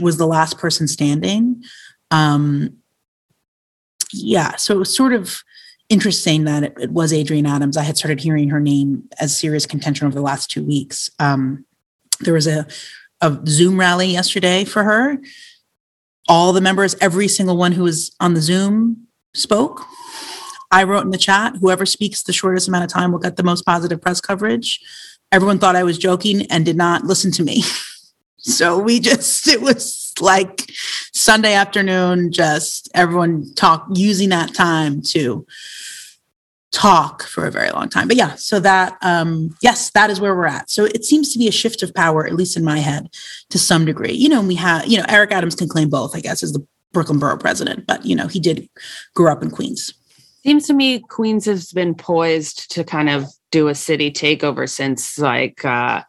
was 0.00 0.16
the 0.16 0.26
last 0.26 0.58
person 0.58 0.88
standing. 0.88 1.62
Um, 2.10 2.78
yeah, 4.12 4.56
so 4.56 4.74
it 4.74 4.78
was 4.78 4.96
sort 4.96 5.12
of 5.12 5.42
interesting 5.90 6.44
that 6.44 6.62
it, 6.62 6.74
it 6.80 6.90
was 6.90 7.12
Adrienne 7.12 7.46
Adams. 7.46 7.76
I 7.76 7.82
had 7.82 7.98
started 7.98 8.20
hearing 8.20 8.48
her 8.48 8.60
name 8.60 9.04
as 9.20 9.38
serious 9.38 9.66
contention 9.66 10.06
over 10.06 10.14
the 10.14 10.22
last 10.22 10.50
two 10.50 10.64
weeks. 10.64 11.10
Um, 11.18 11.66
there 12.20 12.34
was 12.34 12.46
a 12.46 12.66
a 13.20 13.38
Zoom 13.46 13.78
rally 13.78 14.08
yesterday 14.08 14.64
for 14.64 14.82
her. 14.82 15.18
All 16.26 16.54
the 16.54 16.60
members, 16.62 16.96
every 17.02 17.28
single 17.28 17.56
one 17.58 17.72
who 17.72 17.82
was 17.82 18.14
on 18.18 18.32
the 18.32 18.40
Zoom 18.40 19.06
spoke. 19.34 19.82
I 20.70 20.84
wrote 20.84 21.04
in 21.04 21.10
the 21.10 21.18
chat, 21.18 21.56
whoever 21.60 21.86
speaks 21.86 22.22
the 22.22 22.32
shortest 22.32 22.68
amount 22.68 22.84
of 22.84 22.90
time 22.90 23.12
will 23.12 23.18
get 23.18 23.36
the 23.36 23.42
most 23.42 23.64
positive 23.64 24.00
press 24.00 24.20
coverage. 24.20 24.80
Everyone 25.32 25.58
thought 25.58 25.76
I 25.76 25.84
was 25.84 25.98
joking 25.98 26.46
and 26.46 26.64
did 26.64 26.76
not 26.76 27.04
listen 27.04 27.30
to 27.32 27.42
me. 27.42 27.62
So 28.46 28.78
we 28.78 29.00
just, 29.00 29.48
it 29.48 29.62
was 29.62 30.12
like 30.20 30.70
Sunday 31.14 31.54
afternoon, 31.54 32.30
just 32.30 32.90
everyone 32.94 33.54
talk 33.54 33.86
using 33.94 34.28
that 34.28 34.52
time 34.52 35.00
to 35.00 35.46
talk 36.70 37.22
for 37.22 37.46
a 37.46 37.50
very 37.50 37.70
long 37.70 37.88
time. 37.88 38.06
But 38.06 38.18
yeah, 38.18 38.34
so 38.34 38.60
that, 38.60 38.98
um, 39.00 39.56
yes, 39.62 39.90
that 39.92 40.10
is 40.10 40.20
where 40.20 40.34
we're 40.34 40.46
at. 40.46 40.68
So 40.68 40.84
it 40.84 41.06
seems 41.06 41.32
to 41.32 41.38
be 41.38 41.48
a 41.48 41.52
shift 41.52 41.82
of 41.82 41.94
power, 41.94 42.26
at 42.26 42.34
least 42.34 42.56
in 42.56 42.64
my 42.64 42.80
head, 42.80 43.08
to 43.48 43.58
some 43.58 43.86
degree. 43.86 44.12
You 44.12 44.28
know, 44.28 44.42
we 44.42 44.56
have, 44.56 44.86
you 44.86 44.98
know, 44.98 45.06
Eric 45.08 45.32
Adams 45.32 45.54
can 45.54 45.68
claim 45.68 45.88
both, 45.88 46.14
I 46.14 46.20
guess, 46.20 46.42
as 46.42 46.52
the 46.52 46.66
Brooklyn 46.92 47.18
Borough 47.18 47.38
president, 47.38 47.86
but, 47.86 48.04
you 48.04 48.14
know, 48.14 48.26
he 48.26 48.40
did 48.40 48.68
grow 49.14 49.32
up 49.32 49.42
in 49.42 49.50
Queens. 49.50 49.94
Seems 50.44 50.66
to 50.66 50.74
me 50.74 51.00
Queens 51.00 51.46
has 51.46 51.72
been 51.72 51.94
poised 51.94 52.70
to 52.72 52.84
kind 52.84 53.08
of 53.08 53.26
do 53.50 53.68
a 53.68 53.74
city 53.74 54.10
takeover 54.10 54.68
since 54.68 55.18
like 55.18 55.64
uh, 55.64 56.02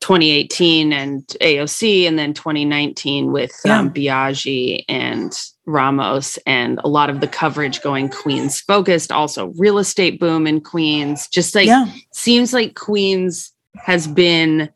2018 0.00 0.92
and 0.92 1.26
AOC, 1.40 2.06
and 2.06 2.16
then 2.16 2.32
2019 2.32 3.32
with 3.32 3.50
um, 3.66 3.92
Biaggi 3.92 4.84
and 4.88 5.36
Ramos, 5.64 6.38
and 6.46 6.78
a 6.84 6.88
lot 6.88 7.10
of 7.10 7.20
the 7.20 7.26
coverage 7.26 7.82
going 7.82 8.08
Queens 8.08 8.60
focused. 8.60 9.10
Also, 9.10 9.46
real 9.58 9.78
estate 9.78 10.20
boom 10.20 10.46
in 10.46 10.60
Queens. 10.60 11.26
Just 11.26 11.56
like 11.56 11.66
Yeah. 11.66 11.86
seems 12.12 12.52
like 12.52 12.76
Queens 12.76 13.50
has 13.78 14.06
been 14.06 14.70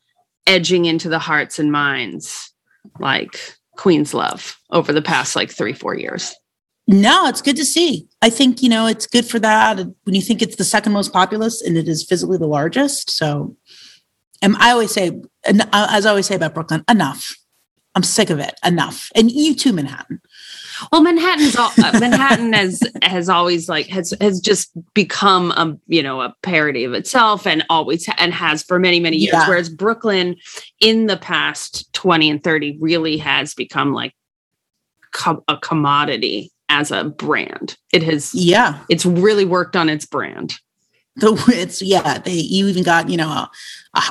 edging 0.49 0.87
into 0.87 1.09
the 1.09 1.21
hearts 1.21 1.61
and 1.61 1.71
minds, 1.71 2.53
like 2.99 3.57
Queens 3.77 4.15
love 4.15 4.59
over 4.71 4.93
the 4.93 5.03
past 5.03 5.37
like 5.37 5.51
three, 5.51 5.75
four 5.75 5.95
years. 5.95 6.35
No, 6.93 7.29
it's 7.29 7.41
good 7.41 7.55
to 7.55 7.65
see. 7.65 8.09
I 8.21 8.31
think, 8.31 8.63
you 8.63 8.69
know, 8.69 8.89
it's 8.89 9.07
good 9.07 9.25
for 9.25 9.39
that. 9.39 9.77
When 9.77 10.15
you 10.17 10.21
think 10.21 10.43
it's 10.43 10.57
the 10.57 10.65
second 10.65 10.93
most 10.93 11.13
populous 11.13 11.63
and 11.63 11.77
it 11.77 11.87
is 11.87 12.03
physically 12.05 12.37
the 12.37 12.49
largest. 12.49 13.11
So, 13.11 13.57
and 14.43 14.57
I 14.57 14.73
always 14.73 14.91
say, 14.91 15.13
and 15.47 15.63
as 15.73 16.05
I 16.05 16.11
always 16.11 16.27
say 16.27 16.35
about 16.35 16.53
Brooklyn, 16.53 16.85
enough. 16.91 17.37
I'm 17.95 18.03
sick 18.03 18.29
of 18.29 18.41
it. 18.41 18.55
Enough. 18.65 19.11
And 19.15 19.31
you 19.31 19.55
too, 19.55 19.73
Manhattan. 19.73 20.21
Well, 20.91 21.03
Manhattan's 21.03 21.55
all, 21.55 21.71
uh, 21.79 21.99
Manhattan 22.01 22.53
has 22.55 22.81
has 23.03 23.29
always 23.29 23.69
like 23.69 23.87
has 23.89 24.15
has 24.21 24.41
just 24.41 24.71
become 24.95 25.51
a 25.53 25.77
you 25.89 26.03
know 26.03 26.21
a 26.21 26.35
parody 26.43 26.85
of 26.85 26.93
itself 26.93 27.47
and 27.47 27.65
always 27.69 28.09
and 28.17 28.33
has 28.33 28.63
for 28.63 28.79
many 28.79 29.01
many 29.01 29.17
years. 29.17 29.33
Yeah. 29.33 29.49
Whereas 29.49 29.69
Brooklyn, 29.69 30.37
in 30.81 31.07
the 31.07 31.17
past 31.17 31.93
twenty 31.93 32.31
and 32.31 32.43
thirty, 32.43 32.79
really 32.81 33.17
has 33.19 33.55
become 33.55 33.93
like 33.93 34.15
co- 35.13 35.45
a 35.49 35.57
commodity 35.57 36.53
as 36.71 36.91
a 36.91 37.05
brand. 37.05 37.77
It 37.93 38.03
has 38.05 38.33
Yeah. 38.35 38.79
it's 38.89 39.05
really 39.05 39.45
worked 39.45 39.77
on 39.77 39.91
its 39.91 40.07
brand. 40.07 40.55
The 41.17 41.33
it's 41.49 41.83
yeah, 41.83 42.19
they 42.19 42.35
you 42.35 42.69
even 42.69 42.85
got, 42.85 43.11
you 43.11 43.17
know, 43.17 43.29
a, 43.29 43.49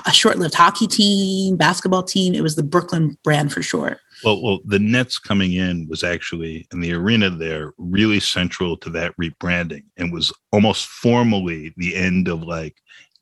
a 0.06 0.12
short-lived 0.12 0.54
hockey 0.54 0.86
team, 0.86 1.56
basketball 1.56 2.04
team. 2.04 2.36
It 2.36 2.44
was 2.44 2.56
the 2.56 2.62
Brooklyn 2.64 3.18
brand 3.24 3.52
for 3.54 3.64
sure. 3.64 3.98
Well, 4.24 4.44
well, 4.44 4.60
the 4.66 4.80
Nets 4.80 5.18
coming 5.18 5.54
in 5.54 5.88
was 5.90 6.04
actually 6.04 6.68
in 6.74 6.82
the 6.82 6.94
arena 6.94 7.30
there 7.30 7.72
really 7.78 8.20
central 8.20 8.76
to 8.78 8.90
that 8.90 9.16
rebranding 9.20 9.86
and 9.98 10.12
was 10.12 10.34
almost 10.52 10.88
formally 10.88 11.74
the 11.78 11.96
end 11.96 12.28
of 12.28 12.44
like 12.44 12.76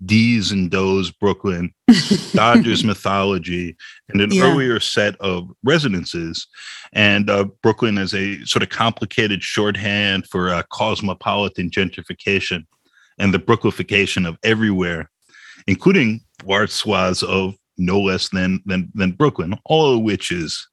D's 0.06 0.51
and 0.51 0.70
Does 0.70 1.12
Brooklyn, 1.12 1.74
Dodgers 2.34 2.84
mythology, 2.86 3.75
and 4.10 4.22
an 4.22 4.32
Yeah. 4.32 4.44
earlier 4.44 4.80
set 4.80 5.16
of 5.20 5.50
residences. 5.63 6.48
And 6.94 7.30
uh, 7.30 7.46
Brooklyn 7.63 7.98
is 7.98 8.13
a 8.13 8.44
sort 8.46 8.63
of 8.63 8.70
complicated 8.70 9.42
shorthand 9.44 10.27
for 10.27 10.50
uh, 10.50 10.63
cosmopolitan 10.72 11.70
gentrification 11.70 12.66
and 13.18 13.34
the 13.34 13.39
Brooklification 13.39 14.27
of 14.27 14.38
everywhere, 14.44 15.10
including 15.66 16.22
large 16.46 16.70
swaths 16.70 17.24
of 17.24 17.56
no 17.77 18.00
less 18.00 18.30
than 18.30 18.62
than 18.66 18.92
than 18.94 19.12
Brooklyn, 19.12 19.58
all 19.66 19.96
of 19.98 20.01
which 20.04 20.32
is 20.32 20.68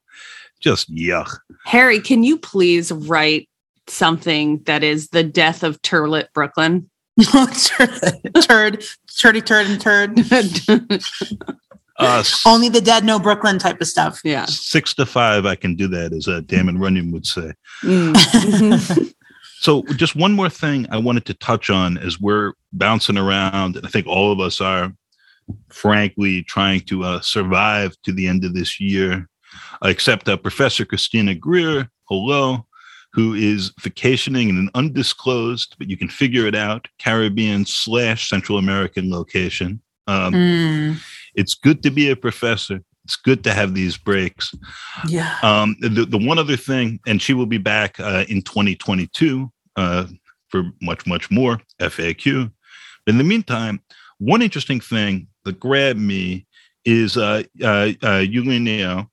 just 0.59 0.93
yuck. 0.93 1.37
Harry, 1.65 1.99
can 1.99 2.23
you 2.23 2.37
please 2.37 2.91
write 2.91 3.49
something 3.87 4.61
that 4.65 4.83
is 4.83 5.09
the 5.09 5.23
death 5.23 5.63
of 5.63 5.81
Turlet 5.81 6.27
Brooklyn? 6.33 6.89
turd, 7.31 8.33
turd, 8.41 8.83
turdy 9.21 9.45
turd 9.45 9.67
and 9.67 9.81
turd. 9.81 11.01
Uh, 11.97 12.17
s- 12.19 12.45
Only 12.45 12.67
the 12.67 12.81
dead 12.81 13.05
know 13.05 13.17
Brooklyn 13.19 13.57
type 13.57 13.79
of 13.79 13.87
stuff. 13.87 14.19
yeah. 14.25 14.43
six 14.47 14.93
to 14.95 15.05
five, 15.05 15.45
I 15.45 15.55
can 15.55 15.75
do 15.75 15.87
that, 15.87 16.11
as 16.11 16.27
uh, 16.27 16.41
Damon 16.41 16.77
Runyon 16.77 17.09
would 17.13 17.25
say. 17.25 17.53
Mm. 17.83 19.13
So, 19.61 19.81
just 19.95 20.15
one 20.15 20.33
more 20.33 20.49
thing 20.49 20.85
I 20.91 20.97
wanted 20.97 21.25
to 21.25 21.33
touch 21.35 21.69
on 21.71 21.97
as 21.97 22.19
we're 22.19 22.51
bouncing 22.73 23.17
around, 23.17 23.77
and 23.77 23.85
I 23.85 23.89
think 23.89 24.05
all 24.05 24.31
of 24.31 24.39
us 24.41 24.59
are, 24.61 24.93
frankly, 25.71 26.43
trying 26.43 26.81
to 26.81 27.03
uh, 27.03 27.21
survive 27.21 27.95
to 28.03 28.11
the 28.11 28.27
end 28.27 28.43
of 28.43 28.53
this 28.53 28.79
year, 28.79 29.27
except 29.83 30.27
uh, 30.29 30.35
Professor 30.37 30.85
Christina 30.85 31.33
Greer, 31.33 31.89
hello, 32.09 32.67
who 33.15 33.33
is 33.33 33.71
vacationing 33.79 34.49
in 34.49 34.57
an 34.57 34.69
undisclosed, 34.75 35.75
but 35.79 35.89
you 35.89 35.95
can 35.95 36.09
figure 36.09 36.45
it 36.45 36.53
out, 36.53 36.85
Caribbean 36.99 37.65
slash 37.65 38.27
Central 38.29 38.57
American 38.57 39.09
location. 39.09 39.81
Um, 40.07 40.33
Mm, 40.33 40.97
It's 41.33 41.55
good 41.55 41.81
to 41.83 41.91
be 41.91 42.09
a 42.09 42.15
professor. 42.15 42.81
It's 43.05 43.15
good 43.15 43.41
to 43.45 43.53
have 43.53 43.73
these 43.73 43.97
breaks. 43.97 44.53
yeah. 45.07 45.37
Um, 45.43 45.77
the, 45.79 46.05
the 46.05 46.17
one 46.17 46.39
other 46.39 46.57
thing, 46.57 46.99
and 47.07 47.21
she 47.21 47.33
will 47.33 47.45
be 47.45 47.57
back 47.57 47.99
uh, 47.99 48.25
in 48.27 48.41
2022 48.41 49.49
uh, 49.77 50.07
for 50.49 50.63
much, 50.81 51.07
much 51.07 51.31
more 51.31 51.61
FAQ. 51.79 52.51
In 53.07 53.17
the 53.17 53.23
meantime, 53.23 53.79
one 54.17 54.41
interesting 54.41 54.81
thing 54.81 55.27
that 55.45 55.59
grabbed 55.59 55.99
me 55.99 56.47
is 56.83 57.15
uh, 57.15 57.43
uh, 57.63 57.91
uh, 58.03 58.21
Niou, 58.29 59.07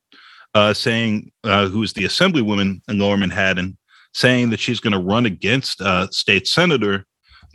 uh 0.54 0.74
saying, 0.74 1.30
uh, 1.44 1.68
who 1.68 1.82
is 1.82 1.92
the 1.92 2.04
assemblywoman 2.04 2.80
in 2.88 2.98
Lower 2.98 3.16
Manhattan, 3.16 3.76
saying 4.12 4.50
that 4.50 4.60
she's 4.60 4.80
going 4.80 4.92
to 4.92 4.98
run 4.98 5.26
against 5.26 5.80
uh, 5.80 6.08
State 6.10 6.46
Senator 6.46 7.06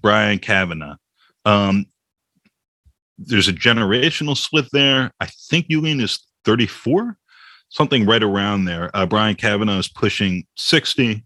Brian 0.02 0.40
Kavanagh. 0.40 0.96
Um, 1.46 1.86
there's 3.18 3.48
a 3.48 3.54
generational 3.54 4.38
split 4.38 4.66
there. 4.72 5.12
I 5.20 5.28
think 5.50 5.68
Yuh-Line 5.70 6.00
is 6.00 6.20
34 6.46 7.18
something 7.70 8.06
right 8.06 8.24
around 8.24 8.66
there. 8.66 8.90
Uh, 8.94 9.06
Brian 9.06 9.36
Kavanagh 9.36 9.80
is 9.80 9.88
pushing 9.88 10.46
60, 10.58 11.24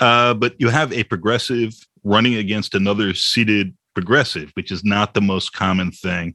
uh, 0.00 0.34
but 0.34 0.54
you 0.58 0.68
have 0.68 0.92
a 0.92 1.04
progressive 1.04 1.74
running 2.04 2.34
against 2.34 2.74
another 2.74 3.14
seated 3.14 3.74
progressive, 3.94 4.50
which 4.54 4.70
is 4.70 4.84
not 4.84 5.14
the 5.14 5.20
most 5.20 5.52
common 5.52 5.90
thing. 5.90 6.34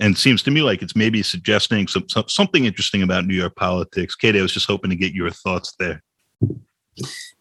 And 0.00 0.16
seems 0.16 0.42
to 0.44 0.50
me 0.50 0.62
like 0.62 0.80
it's 0.80 0.94
maybe 0.94 1.22
suggesting 1.22 1.88
some, 1.88 2.08
some, 2.08 2.28
something 2.28 2.64
interesting 2.64 3.02
about 3.02 3.26
New 3.26 3.34
York 3.34 3.56
politics. 3.56 4.14
Katie, 4.14 4.38
I 4.38 4.42
was 4.42 4.52
just 4.52 4.66
hoping 4.66 4.90
to 4.90 4.96
get 4.96 5.12
your 5.12 5.30
thoughts 5.30 5.74
there. 5.78 6.02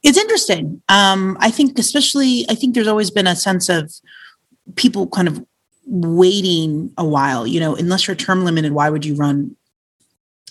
It's 0.03 0.17
interesting. 0.17 0.81
Um, 0.89 1.37
I 1.39 1.51
think, 1.51 1.77
especially, 1.79 2.45
I 2.49 2.55
think 2.55 2.73
there's 2.75 2.87
always 2.87 3.11
been 3.11 3.27
a 3.27 3.35
sense 3.35 3.69
of 3.69 3.91
people 4.75 5.07
kind 5.07 5.27
of 5.27 5.43
waiting 5.85 6.91
a 6.97 7.05
while. 7.05 7.47
You 7.47 7.59
know, 7.59 7.75
unless 7.75 8.07
you're 8.07 8.15
term 8.15 8.45
limited, 8.45 8.71
why 8.71 8.89
would 8.89 9.05
you 9.05 9.15
run 9.15 9.55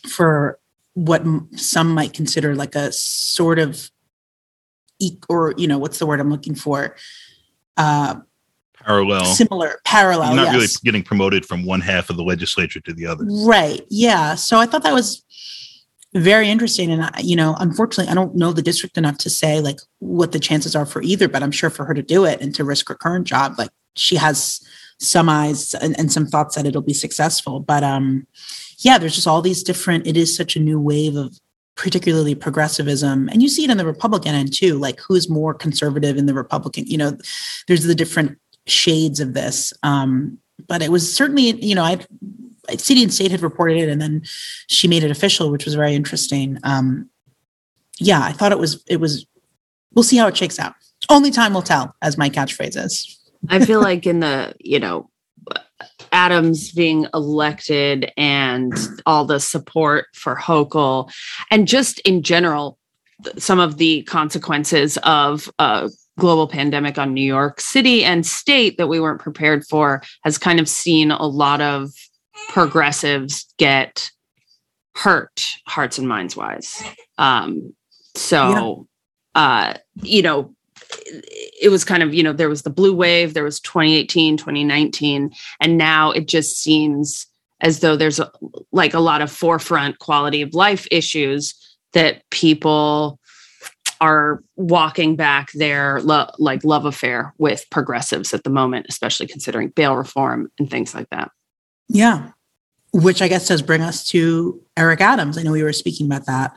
for 0.09 0.59
what 0.95 1.23
some 1.57 1.91
might 1.91 2.13
consider 2.13 2.55
like 2.55 2.75
a 2.75 2.91
sort 2.93 3.59
of, 3.59 3.91
or 5.29 5.55
you 5.57 5.69
know, 5.69 5.79
what's 5.79 5.99
the 5.99 6.07
word 6.07 6.21
I'm 6.21 6.31
looking 6.31 6.55
for? 6.55 6.97
Uh, 7.77 8.17
Parallel. 8.87 9.25
similar, 9.25 9.81
parallel. 9.85 10.35
You're 10.35 10.45
not 10.45 10.55
really 10.55 10.67
getting 10.85 11.03
promoted 11.03 11.45
from 11.45 11.65
one 11.65 11.81
half 11.81 12.09
of 12.09 12.17
the 12.17 12.23
legislature 12.23 12.81
to 12.81 12.95
the 12.95 13.07
other. 13.07 13.25
Right. 13.29 13.83
Yeah. 13.91 14.37
So 14.37 14.59
I 14.59 14.67
thought 14.67 14.85
that 14.85 14.95
was 14.95 15.25
very 16.17 16.49
interesting. 16.49 16.91
And, 16.91 17.11
you 17.19 17.37
know, 17.37 17.55
unfortunately, 17.59 18.11
I 18.11 18.15
don't 18.15 18.35
know 18.35 18.53
the 18.53 18.63
district 18.63 18.97
enough 18.97 19.19
to 19.19 19.31
say 19.31 19.61
like 19.61 19.79
what 19.99 20.33
the 20.33 20.41
chances 20.41 20.75
are 20.75 20.87
for 20.87 21.03
either, 21.03 21.29
but 21.29 21.43
I'm 21.43 21.53
sure 21.53 21.71
for 21.71 21.85
her 21.85 21.95
to 21.95 22.03
do 22.03 22.25
it 22.25 22.41
and 22.41 22.55
to 22.55 22.65
risk 22.65 22.89
her 22.89 22.95
current 22.95 23.27
job, 23.27 23.55
like 23.59 23.71
she 23.97 24.17
has 24.17 24.61
some 24.99 25.29
eyes 25.29 25.75
and, 25.75 25.99
and 25.99 26.11
some 26.11 26.27
thoughts 26.27 26.57
that 26.57 26.67
it'll 26.67 26.83
be 26.83 26.95
successful. 26.95 27.61
But 27.61 27.85
um, 27.85 28.27
yeah, 28.79 28.99
there's 28.99 29.15
just 29.15 29.27
all 29.27 29.43
these 29.43 29.63
different, 29.63 30.07
it 30.07 30.17
is 30.17 30.35
such 30.35 30.57
a 30.57 30.61
new 30.61 30.81
wave 30.81 31.17
of 31.17 31.39
particularly 31.77 32.35
progressivism. 32.35 33.29
And 33.29 33.43
you 33.43 33.49
see 33.49 33.65
it 33.65 33.71
in 33.71 33.77
the 33.77 33.85
Republican 33.85 34.35
end 34.35 34.55
too, 34.55 34.79
like 34.79 34.99
who's 35.01 35.29
more 35.29 35.53
conservative 35.53 36.17
in 36.17 36.27
the 36.27 36.35
Republican, 36.35 36.87
you 36.87 36.97
know, 36.97 37.17
there's 37.69 37.85
the 37.85 37.95
different 37.95 38.39
shades 38.67 39.21
of 39.21 39.35
this. 39.35 39.75
Um, 39.83 40.39
but 40.67 40.81
it 40.81 40.91
was 40.91 41.15
certainly, 41.15 41.63
you 41.63 41.75
know, 41.75 41.85
I 41.85 41.99
City 42.77 43.03
and 43.03 43.13
State 43.13 43.31
had 43.31 43.43
reported 43.43 43.79
it, 43.79 43.89
and 43.89 44.01
then 44.01 44.23
she 44.69 44.89
made 44.89 45.05
it 45.05 45.11
official, 45.11 45.51
which 45.51 45.65
was 45.65 45.75
very 45.75 45.95
interesting. 45.95 46.59
Um, 46.65 47.09
yeah, 47.99 48.21
I 48.23 48.33
thought 48.33 48.53
it 48.53 48.59
was. 48.59 48.83
It 48.89 49.01
was. 49.01 49.27
We'll 49.95 50.03
see 50.03 50.17
how 50.17 50.27
it 50.27 50.37
shakes 50.37 50.59
out. 50.59 50.75
Only 51.09 51.31
time 51.31 51.55
will 51.55 51.63
tell, 51.63 51.95
as 52.03 52.19
my 52.19 52.29
catchphrase 52.29 52.77
is. 52.77 53.19
I 53.49 53.65
feel 53.65 53.81
like 53.81 54.07
in 54.07 54.21
the, 54.21 54.55
you 54.59 54.79
know, 54.79 55.09
Adams 56.13 56.73
being 56.73 57.07
elected 57.15 58.13
and 58.17 58.75
all 59.05 59.25
the 59.25 59.41
support 59.41 60.07
for 60.15 60.35
Hochul 60.37 61.11
and 61.51 61.69
just 61.69 62.01
in 62.01 62.23
general, 62.23 62.79
some 63.39 63.61
of 63.61 63.77
the 63.77 64.03
consequences 64.03 64.99
of 65.03 65.51
a 65.59 65.91
global 66.19 66.49
pandemic 66.49 66.99
on 66.99 67.13
New 67.13 67.25
York 67.25 67.61
City 67.61 68.05
and 68.05 68.27
state 68.27 68.79
that 68.79 68.89
we 68.89 69.01
weren't 69.01 69.21
prepared 69.21 69.65
for 69.67 70.03
has 70.25 70.39
kind 70.39 70.59
of 70.59 70.69
seen 70.69 71.11
a 71.11 71.27
lot 71.27 71.61
of 71.61 71.91
progressives 72.49 73.47
get 73.59 74.11
hurt 74.95 75.45
hearts 75.67 75.99
and 75.99 76.09
minds 76.09 76.37
wise. 76.37 76.83
Um, 77.19 77.75
so, 78.15 78.87
uh, 79.35 79.75
you 80.03 80.23
know, 80.23 80.55
it 81.61 81.71
was 81.71 81.85
kind 81.85 82.03
of 82.03 82.15
you 82.15 82.23
know 82.23 82.33
there 82.33 82.49
was 82.49 82.63
the 82.63 82.71
blue 82.71 82.95
wave 82.95 83.35
there 83.35 83.45
was 83.45 83.61
2018 83.61 84.37
2019 84.37 85.31
and 85.61 85.79
now 85.79 86.11
it 86.11 86.29
just 86.29 86.61
seems 86.61 87.27
as 87.61 87.81
though 87.81 87.97
there's 87.97 88.21
a, 88.21 88.31
like 88.73 88.95
a 88.95 89.01
lot 89.01 89.23
of 89.23 89.31
forefront 89.31 89.99
quality 89.99 90.43
of 90.43 90.55
life 90.55 90.87
issues 90.91 91.55
that 91.93 92.23
people 92.31 93.19
are 94.01 94.43
walking 94.57 95.17
back 95.17 95.51
their 95.53 96.01
lo- 96.03 96.31
like 96.39 96.63
love 96.65 96.85
affair 96.85 97.35
with 97.39 97.65
progressives 97.71 98.35
at 98.35 98.45
the 98.45 98.51
moment 98.51 98.87
especially 98.89 99.27
considering 99.27 99.71
bail 99.71 99.97
reform 99.97 100.51
and 100.59 100.71
things 100.71 100.95
like 100.95 101.09
that 101.11 101.31
Yeah, 101.89 102.31
which 102.93 103.23
I 103.23 103.29
guess 103.29 103.49
does 103.49 103.63
bring 103.63 103.83
us 103.83 104.05
to 104.09 104.61
Eric 104.77 105.01
Adams. 105.01 105.39
I 105.39 105.43
know 105.43 105.53
we 105.53 105.63
were 105.63 105.73
speaking 105.73 106.07
about 106.07 106.27
that 106.27 106.55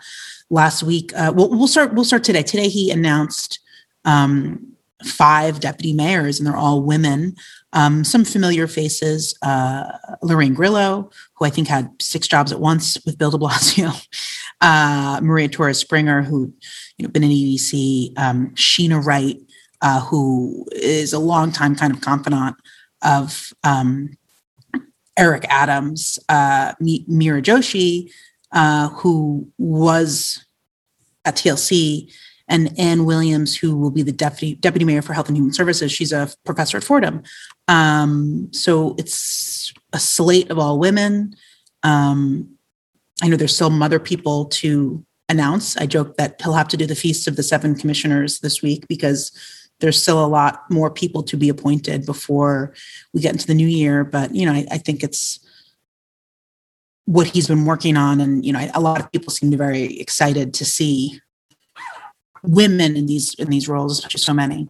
last 0.49 0.83
week. 0.83 1.11
Uh, 1.15 1.31
we'll, 1.35 1.49
we'll 1.49 1.67
start. 1.67 1.93
We'll 1.93 2.05
start 2.05 2.23
today. 2.23 2.43
Today 2.43 2.67
he 2.67 2.91
announced 2.91 3.59
um, 4.05 4.73
five 5.03 5.59
deputy 5.59 5.93
mayors, 5.93 6.39
and 6.39 6.47
they're 6.47 6.55
all 6.55 6.81
women. 6.81 7.35
Um, 7.73 8.03
some 8.03 8.25
familiar 8.25 8.67
faces: 8.67 9.37
uh, 9.41 9.91
Lorraine 10.21 10.53
Grillo, 10.53 11.11
who 11.35 11.45
I 11.45 11.49
think 11.49 11.67
had 11.67 11.91
six 12.01 12.27
jobs 12.27 12.51
at 12.51 12.59
once 12.59 12.97
with 13.05 13.17
Bill 13.17 13.31
De 13.31 13.37
Blasio. 13.37 14.05
Uh, 14.61 15.21
Maria 15.23 15.47
Torres 15.47 15.77
Springer, 15.77 16.21
who 16.21 16.53
you 16.97 17.03
know 17.03 17.09
been 17.09 17.23
in 17.23 17.29
EDC. 17.29 18.11
Um, 18.19 18.49
Sheena 18.55 19.01
Wright, 19.01 19.37
uh, 19.81 20.01
who 20.01 20.65
is 20.73 21.13
a 21.13 21.19
longtime 21.19 21.77
kind 21.77 21.93
of 21.93 22.01
confidant 22.01 22.57
of 23.01 23.53
um, 23.63 24.17
Eric 25.19 25.45
Adams, 25.49 26.17
uh, 26.29 26.73
Mi- 26.79 27.05
Meera 27.09 27.43
Joshi, 27.43 28.11
uh, 28.53 28.89
who 28.89 29.47
was 29.57 30.45
at 31.25 31.35
TLC, 31.35 32.09
and 32.47 32.73
Ann 32.79 33.05
Williams, 33.05 33.55
who 33.55 33.77
will 33.77 33.91
be 33.91 34.01
the 34.01 34.11
deputy 34.11 34.55
deputy 34.55 34.85
mayor 34.85 35.03
for 35.03 35.13
Health 35.13 35.27
and 35.27 35.37
Human 35.37 35.53
Services. 35.53 35.91
She's 35.91 36.11
a 36.11 36.29
professor 36.45 36.77
at 36.77 36.83
Fordham. 36.83 37.21
Um, 37.67 38.49
so 38.51 38.95
it's 38.97 39.71
a 39.93 39.99
slate 39.99 40.49
of 40.49 40.57
all 40.57 40.79
women. 40.79 41.35
Um, 41.83 42.57
I 43.21 43.27
know 43.27 43.35
there's 43.35 43.53
still 43.53 43.83
other 43.83 43.99
people 43.99 44.45
to 44.45 45.05
announce. 45.27 45.77
I 45.77 45.85
joke 45.85 46.17
that 46.17 46.41
he'll 46.41 46.53
have 46.53 46.69
to 46.69 46.77
do 46.77 46.87
the 46.87 46.95
feast 46.95 47.27
of 47.27 47.35
the 47.35 47.43
seven 47.43 47.75
commissioners 47.75 48.39
this 48.39 48.63
week 48.63 48.87
because 48.87 49.31
there's 49.79 50.01
still 50.01 50.23
a 50.23 50.27
lot 50.27 50.69
more 50.69 50.91
people 50.91 51.23
to 51.23 51.37
be 51.37 51.49
appointed 51.49 52.05
before 52.05 52.73
we 53.13 53.21
get 53.21 53.33
into 53.33 53.47
the 53.47 53.53
new 53.53 53.67
year. 53.67 54.03
But 54.03 54.35
you 54.35 54.45
know, 54.45 54.53
I, 54.53 54.65
I 54.71 54.77
think 54.77 55.03
it's 55.03 55.39
what 57.05 57.27
he's 57.27 57.47
been 57.47 57.65
working 57.65 57.97
on, 57.97 58.21
and 58.21 58.45
you 58.45 58.53
know, 58.53 58.69
a 58.73 58.81
lot 58.81 58.99
of 58.99 59.11
people 59.11 59.31
seem 59.31 59.51
to 59.51 59.57
be 59.57 59.63
very 59.63 59.99
excited 59.99 60.53
to 60.55 60.65
see 60.65 61.19
women 62.43 62.95
in 62.95 63.05
these 63.05 63.33
in 63.35 63.49
these 63.49 63.67
roles, 63.67 63.99
especially 63.99 64.19
so 64.19 64.33
many. 64.33 64.69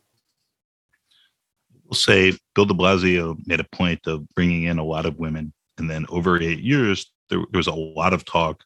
We'll 1.86 1.96
say 1.96 2.38
Bill 2.54 2.66
de 2.66 2.74
Blasio 2.74 3.36
made 3.48 3.60
a 3.60 3.68
point 3.72 4.06
of 4.06 4.28
bringing 4.36 4.64
in 4.64 4.78
a 4.78 4.84
lot 4.84 5.08
of 5.08 5.18
women. 5.18 5.54
And 5.80 5.90
then 5.90 6.06
over 6.10 6.40
eight 6.40 6.60
years, 6.60 7.12
there, 7.30 7.40
there 7.52 7.58
was 7.58 7.68
a 7.68 7.74
lot 7.74 8.14
of 8.14 8.26
talk 8.26 8.64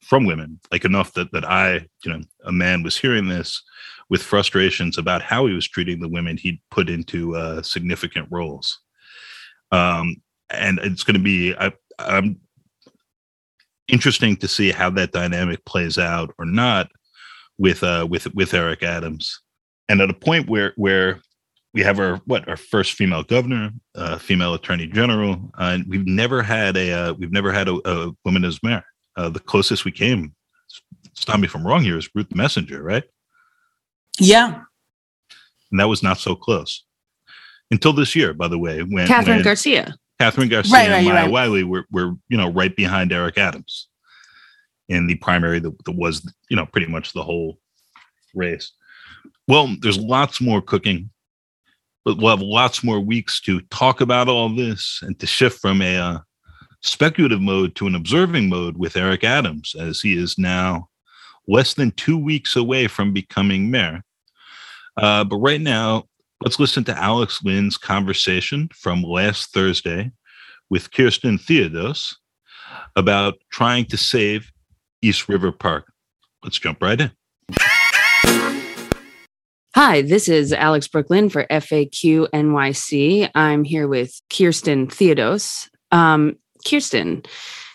from 0.00 0.24
women, 0.24 0.58
like 0.70 0.84
enough 0.84 1.12
that, 1.12 1.30
that 1.32 1.44
I, 1.44 1.86
you 2.04 2.12
know, 2.12 2.20
a 2.44 2.52
man 2.52 2.82
was 2.82 2.96
hearing 2.96 3.28
this 3.28 3.62
with 4.10 4.22
frustrations 4.22 4.98
about 4.98 5.22
how 5.22 5.46
he 5.46 5.54
was 5.54 5.68
treating 5.68 6.00
the 6.00 6.08
women 6.08 6.36
he'd 6.36 6.60
put 6.70 6.88
into 6.88 7.36
uh, 7.36 7.62
significant 7.62 8.28
roles. 8.30 8.80
Um, 9.70 10.16
and 10.50 10.78
it's 10.80 11.04
going 11.04 11.16
to 11.16 11.22
be 11.22 11.54
I, 11.58 11.72
I'm 11.98 12.40
interesting 13.88 14.36
to 14.36 14.48
see 14.48 14.70
how 14.70 14.90
that 14.90 15.12
dynamic 15.12 15.64
plays 15.64 15.98
out 15.98 16.34
or 16.38 16.44
not 16.44 16.90
with 17.58 17.82
uh, 17.82 18.06
with 18.08 18.32
with 18.34 18.54
Eric 18.54 18.82
Adams. 18.82 19.40
And 19.88 20.00
at 20.00 20.10
a 20.10 20.14
point 20.14 20.48
where 20.48 20.72
where 20.76 21.20
we 21.74 21.82
have 21.82 21.98
our 21.98 22.16
what 22.26 22.48
our 22.48 22.56
first 22.56 22.92
female 22.92 23.22
governor, 23.22 23.70
uh, 23.94 24.18
female 24.18 24.54
attorney 24.54 24.86
general, 24.86 25.50
uh, 25.58 25.72
and 25.74 25.86
we've 25.88 26.06
never 26.06 26.42
had 26.42 26.76
a 26.76 26.92
uh, 26.92 27.12
we've 27.14 27.32
never 27.32 27.52
had 27.52 27.68
a, 27.68 27.80
a 27.88 28.12
woman 28.24 28.44
as 28.44 28.62
mayor. 28.62 28.84
Uh, 29.16 29.28
the 29.28 29.40
closest 29.40 29.84
we 29.84 29.92
came, 29.92 30.34
stop 31.14 31.38
me 31.38 31.46
if 31.46 31.54
I'm 31.54 31.66
wrong 31.66 31.82
here, 31.82 31.98
is 31.98 32.08
Ruth 32.14 32.30
Messinger, 32.30 32.82
right? 32.82 33.04
Yeah. 34.18 34.62
And 35.70 35.80
that 35.80 35.88
was 35.88 36.02
not 36.02 36.18
so 36.18 36.34
close 36.34 36.84
until 37.70 37.92
this 37.92 38.14
year, 38.14 38.34
by 38.34 38.48
the 38.48 38.58
way, 38.58 38.82
when 38.82 39.06
Kathryn 39.06 39.26
when 39.26 39.42
Garcia. 39.42 39.94
Kathryn 40.20 40.50
Garcia 40.50 40.72
Right, 40.72 40.90
right, 40.90 40.96
and 40.98 41.06
you're 41.06 41.14
Maya 41.14 41.24
right. 41.24 41.32
Wiley 41.32 41.64
were, 41.64 41.86
were, 41.90 42.14
you 42.28 42.36
know, 42.36 42.50
right 42.50 42.74
behind 42.76 43.12
Eric 43.12 43.38
Adams 43.38 43.88
in 44.88 45.06
the 45.06 45.14
primary 45.16 45.58
that, 45.58 45.84
that 45.84 45.96
was, 45.96 46.30
you 46.50 46.56
know, 46.56 46.66
pretty 46.66 46.86
much 46.86 47.12
the 47.12 47.22
whole 47.22 47.58
race. 48.34 48.72
Well, 49.48 49.74
there's 49.80 49.98
lots 49.98 50.40
more 50.40 50.60
cooking, 50.60 51.10
but 52.04 52.18
we'll 52.18 52.36
have 52.36 52.42
lots 52.42 52.84
more 52.84 53.00
weeks 53.00 53.40
to 53.42 53.60
talk 53.62 54.00
about 54.00 54.28
all 54.28 54.54
this 54.54 55.00
and 55.02 55.18
to 55.18 55.26
shift 55.26 55.60
from 55.60 55.82
a 55.82 55.96
uh, 55.96 56.18
speculative 56.82 57.40
mode 57.40 57.74
to 57.76 57.86
an 57.86 57.94
observing 57.94 58.48
mode 58.48 58.76
with 58.76 58.96
Eric 58.96 59.24
Adams, 59.24 59.74
as 59.78 60.00
he 60.00 60.16
is 60.16 60.36
now 60.36 60.88
less 61.48 61.74
than 61.74 61.90
two 61.92 62.16
weeks 62.18 62.56
away 62.56 62.86
from 62.86 63.12
becoming 63.12 63.70
mayor. 63.70 64.02
Uh, 64.96 65.24
but 65.24 65.36
right 65.36 65.60
now, 65.60 66.04
let's 66.42 66.60
listen 66.60 66.84
to 66.84 66.96
Alex 66.96 67.40
Lynn's 67.44 67.76
conversation 67.76 68.68
from 68.74 69.02
last 69.02 69.52
Thursday 69.52 70.12
with 70.70 70.92
Kirsten 70.92 71.38
Theodos 71.38 72.14
about 72.96 73.34
trying 73.50 73.84
to 73.86 73.96
save 73.96 74.50
East 75.02 75.28
River 75.28 75.52
Park. 75.52 75.92
Let's 76.42 76.58
jump 76.58 76.82
right 76.82 77.00
in. 77.00 77.10
Hi, 79.74 80.02
this 80.02 80.28
is 80.28 80.52
Alex 80.52 80.86
Brooklyn 80.86 81.30
for 81.30 81.46
FAQ 81.46 82.28
NYC. 82.30 83.30
I'm 83.34 83.64
here 83.64 83.88
with 83.88 84.20
Kirsten 84.28 84.86
Theodos. 84.86 85.70
Um, 85.90 86.36
Kirsten, 86.68 87.22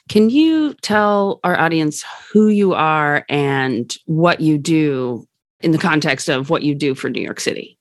can 0.08 0.30
you 0.30 0.74
tell 0.76 1.40
our 1.44 1.60
audience 1.60 2.04
who 2.32 2.48
you 2.48 2.74
are 2.74 3.26
and 3.30 3.96
what 4.06 4.40
you 4.42 4.58
do 4.58 5.28
in 5.62 5.72
the 5.72 5.78
context 5.78 6.30
of 6.30 6.50
what 6.50 6.64
you 6.64 6.76
do 6.76 6.96
for 6.96 7.10
New 7.10 7.22
York 7.22 7.40
City? 7.40 7.78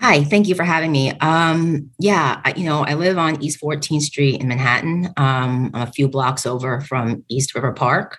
Hi, 0.00 0.24
thank 0.24 0.48
you 0.48 0.54
for 0.54 0.64
having 0.64 0.92
me. 0.92 1.10
Um, 1.20 1.90
yeah, 1.98 2.40
I, 2.44 2.54
you 2.56 2.64
know, 2.64 2.84
I 2.84 2.94
live 2.94 3.18
on 3.18 3.42
East 3.42 3.60
14th 3.60 4.00
Street 4.00 4.40
in 4.40 4.48
Manhattan. 4.48 5.06
Um, 5.18 5.70
I'm 5.74 5.82
a 5.82 5.92
few 5.92 6.08
blocks 6.08 6.46
over 6.46 6.80
from 6.80 7.22
East 7.28 7.54
River 7.54 7.72
Park. 7.72 8.18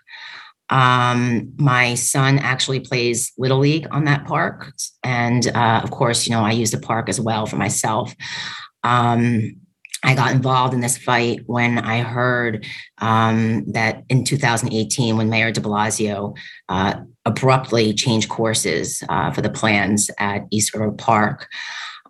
Um, 0.70 1.52
my 1.58 1.96
son 1.96 2.38
actually 2.40 2.80
plays 2.80 3.32
Little 3.38 3.60
League 3.60 3.88
on 3.92 4.06
that 4.06 4.26
park. 4.26 4.72
And 5.04 5.48
uh, 5.56 5.82
of 5.84 5.92
course, 5.92 6.28
you 6.28 6.34
know, 6.34 6.46
I 6.46 6.52
use 6.52 6.72
the 6.72 6.80
park 6.80 7.10
as 7.10 7.20
well 7.20 7.48
for 7.48 7.58
myself. 7.58 8.14
Um, 8.84 9.61
I 10.04 10.16
got 10.16 10.32
involved 10.32 10.74
in 10.74 10.82
this 10.82 10.98
fight 10.98 11.42
when 11.46 11.78
I 11.78 12.00
heard 12.00 12.66
um, 12.98 13.66
that 13.72 14.04
in 14.10 14.24
2018, 14.24 15.16
when 15.16 15.30
Mayor 15.30 15.52
de 15.52 15.62
Blasio 15.62 16.36
uh, 16.70 16.96
abruptly 17.26 17.94
changed 17.94 18.30
courses 18.30 19.04
uh, 19.10 19.32
for 19.32 19.42
the 19.42 19.50
plans 19.50 20.10
at 20.18 20.44
East 20.50 20.74
River 20.74 20.92
Park. 20.92 21.48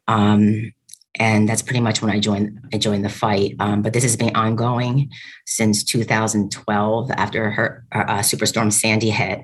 Um, 0.07 0.71
and 1.19 1.47
that's 1.47 1.61
pretty 1.61 1.81
much 1.81 2.01
when 2.01 2.09
I 2.09 2.19
joined. 2.19 2.59
I 2.73 2.77
joined 2.77 3.03
the 3.03 3.09
fight. 3.09 3.55
Um, 3.59 3.81
but 3.81 3.91
this 3.91 4.03
has 4.03 4.15
been 4.15 4.35
ongoing 4.35 5.11
since 5.45 5.83
2012, 5.83 7.11
after 7.11 7.51
her 7.51 7.85
uh, 7.91 8.19
Superstorm 8.19 8.71
Sandy 8.71 9.09
hit. 9.09 9.41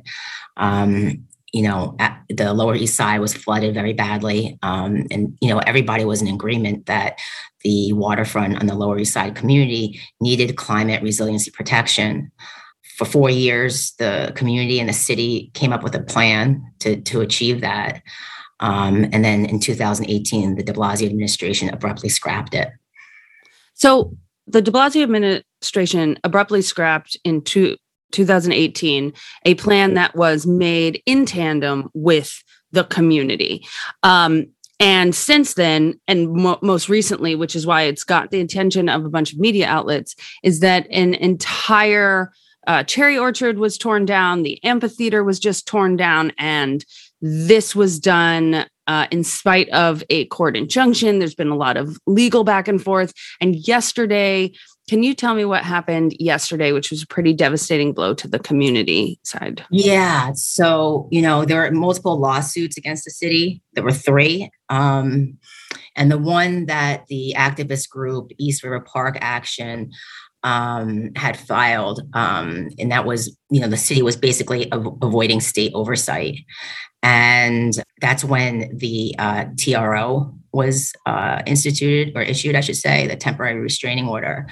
Um, 0.56 1.28
you 1.54 1.62
know, 1.62 1.96
the 2.30 2.54
Lower 2.54 2.76
East 2.76 2.96
Side 2.96 3.20
was 3.20 3.34
flooded 3.34 3.74
very 3.74 3.94
badly, 3.94 4.58
um, 4.64 5.06
and 5.12 5.38
you 5.42 5.50
know 5.50 5.60
everybody 5.60 6.04
was 6.04 6.22
in 6.22 6.28
agreement 6.28 6.86
that 6.88 7.20
the 7.64 7.94
waterfront 7.94 8.60
on 8.60 8.68
the 8.68 8.76
Lower 8.76 9.00
East 9.00 9.14
Side 9.14 9.36
community 9.36 10.00
needed 10.20 10.58
climate 10.58 11.02
resiliency 11.02 11.52
protection. 11.52 12.32
For 12.98 13.06
four 13.06 13.30
years, 13.30 13.94
the 14.00 14.34
community 14.36 14.80
and 14.80 14.90
the 14.90 14.94
city 14.94 15.52
came 15.54 15.72
up 15.72 15.84
with 15.84 15.96
a 15.96 16.04
plan 16.04 16.64
to 16.80 17.00
to 17.02 17.22
achieve 17.22 17.62
that. 17.62 18.02
Um, 18.60 19.08
and 19.12 19.24
then 19.24 19.46
in 19.46 19.60
2018, 19.60 20.56
the 20.56 20.64
de 20.64 20.74
Blasio 20.74 21.06
administration 21.06 21.70
abruptly 21.70 22.10
scrapped 22.10 22.56
it. 22.56 22.70
So 23.76 24.18
the 24.48 24.62
de 24.62 24.72
Blasio 24.72 25.04
administration 25.04 26.18
abruptly 26.24 26.62
scrapped 26.62 27.18
in 27.24 27.42
two, 27.44 27.78
2018 28.12 29.14
a 29.46 29.56
plan 29.56 29.94
that 29.96 30.16
was 30.16 30.46
made 30.46 31.02
in 31.06 31.26
tandem 31.26 31.90
with 31.94 32.44
the 32.72 32.84
community. 32.86 33.66
Um, 34.04 34.48
and 34.80 35.16
since 35.16 35.56
then, 35.56 36.00
and 36.08 36.32
mo- 36.32 36.60
most 36.62 36.88
recently, 36.88 37.36
which 37.36 37.56
is 37.56 37.66
why 37.66 37.84
it's 37.84 38.04
got 38.04 38.30
the 38.30 38.42
attention 38.42 38.90
of 38.90 39.06
a 39.06 39.10
bunch 39.10 39.34
of 39.34 39.40
media 39.40 39.68
outlets, 39.68 40.16
is 40.44 40.60
that 40.60 40.88
an 40.92 41.16
entire 41.16 42.32
uh, 42.68 42.84
cherry 42.84 43.18
orchard 43.18 43.58
was 43.58 43.78
torn 43.78 44.06
down, 44.06 44.44
the 44.44 44.64
amphitheater 44.64 45.24
was 45.24 45.40
just 45.40 45.66
torn 45.68 45.96
down, 45.96 46.32
and 46.38 46.86
this 47.22 47.76
was 47.76 48.00
done 48.00 48.66
uh, 48.88 49.08
in 49.10 49.24
spite 49.24 49.70
of 49.70 50.04
a 50.10 50.26
court 50.26 50.56
injunction. 50.56 51.20
There's 51.20 51.36
been 51.36 51.50
a 51.50 51.56
lot 51.56 51.78
of 51.78 51.98
legal 52.06 52.44
back 52.44 52.68
and 52.68 52.82
forth. 52.82 53.14
And 53.42 53.56
yesterday, 53.56 54.54
can 54.88 55.04
you 55.04 55.14
tell 55.14 55.36
me 55.36 55.44
what 55.44 55.64
happened 55.64 56.16
yesterday, 56.20 56.72
which 56.72 56.92
was 56.92 57.04
a 57.04 57.08
pretty 57.08 57.34
devastating 57.34 57.94
blow 57.94 58.14
to 58.14 58.28
the 58.28 58.40
community 58.40 59.20
side? 59.24 59.66
Yeah. 59.70 60.32
So, 60.34 61.10
you 61.12 61.22
know, 61.22 61.44
there 61.44 61.62
were 61.62 61.72
multiple 61.72 62.18
lawsuits 62.18 62.78
against 62.78 63.04
the 63.04 63.12
city. 63.12 63.62
There 63.74 63.84
were 63.84 63.92
three. 63.92 64.50
Um, 64.70 65.38
and 65.96 66.10
the 66.10 66.18
one 66.18 66.68
that 66.68 67.06
the 67.08 67.34
activist 67.38 67.90
group 67.90 68.32
East 68.38 68.64
River 68.64 68.80
Park 68.80 69.18
Action 69.20 69.92
um, 70.44 71.12
had 71.16 71.38
filed, 71.38 72.02
um, 72.14 72.70
and 72.80 72.92
that 72.92 73.06
was, 73.06 73.36
you 73.50 73.60
know, 73.60 73.68
the 73.68 73.76
city 73.76 74.02
was 74.02 74.16
basically 74.16 74.72
av- 74.72 74.98
avoiding 75.02 75.42
state 75.42 75.72
oversight. 75.74 76.38
And 77.04 77.74
that's 78.00 78.24
when 78.24 78.78
the 78.78 79.16
uh, 79.20 79.46
TRO 79.60 80.37
was 80.54 80.94
uh, 81.06 81.42
instituted 81.46 82.16
or 82.16 82.22
issued, 82.22 82.56
I 82.56 82.62
should 82.62 82.78
say, 82.78 83.08
the 83.08 83.16
temporary 83.16 83.60
restraining 83.60 84.08
order. 84.08 84.48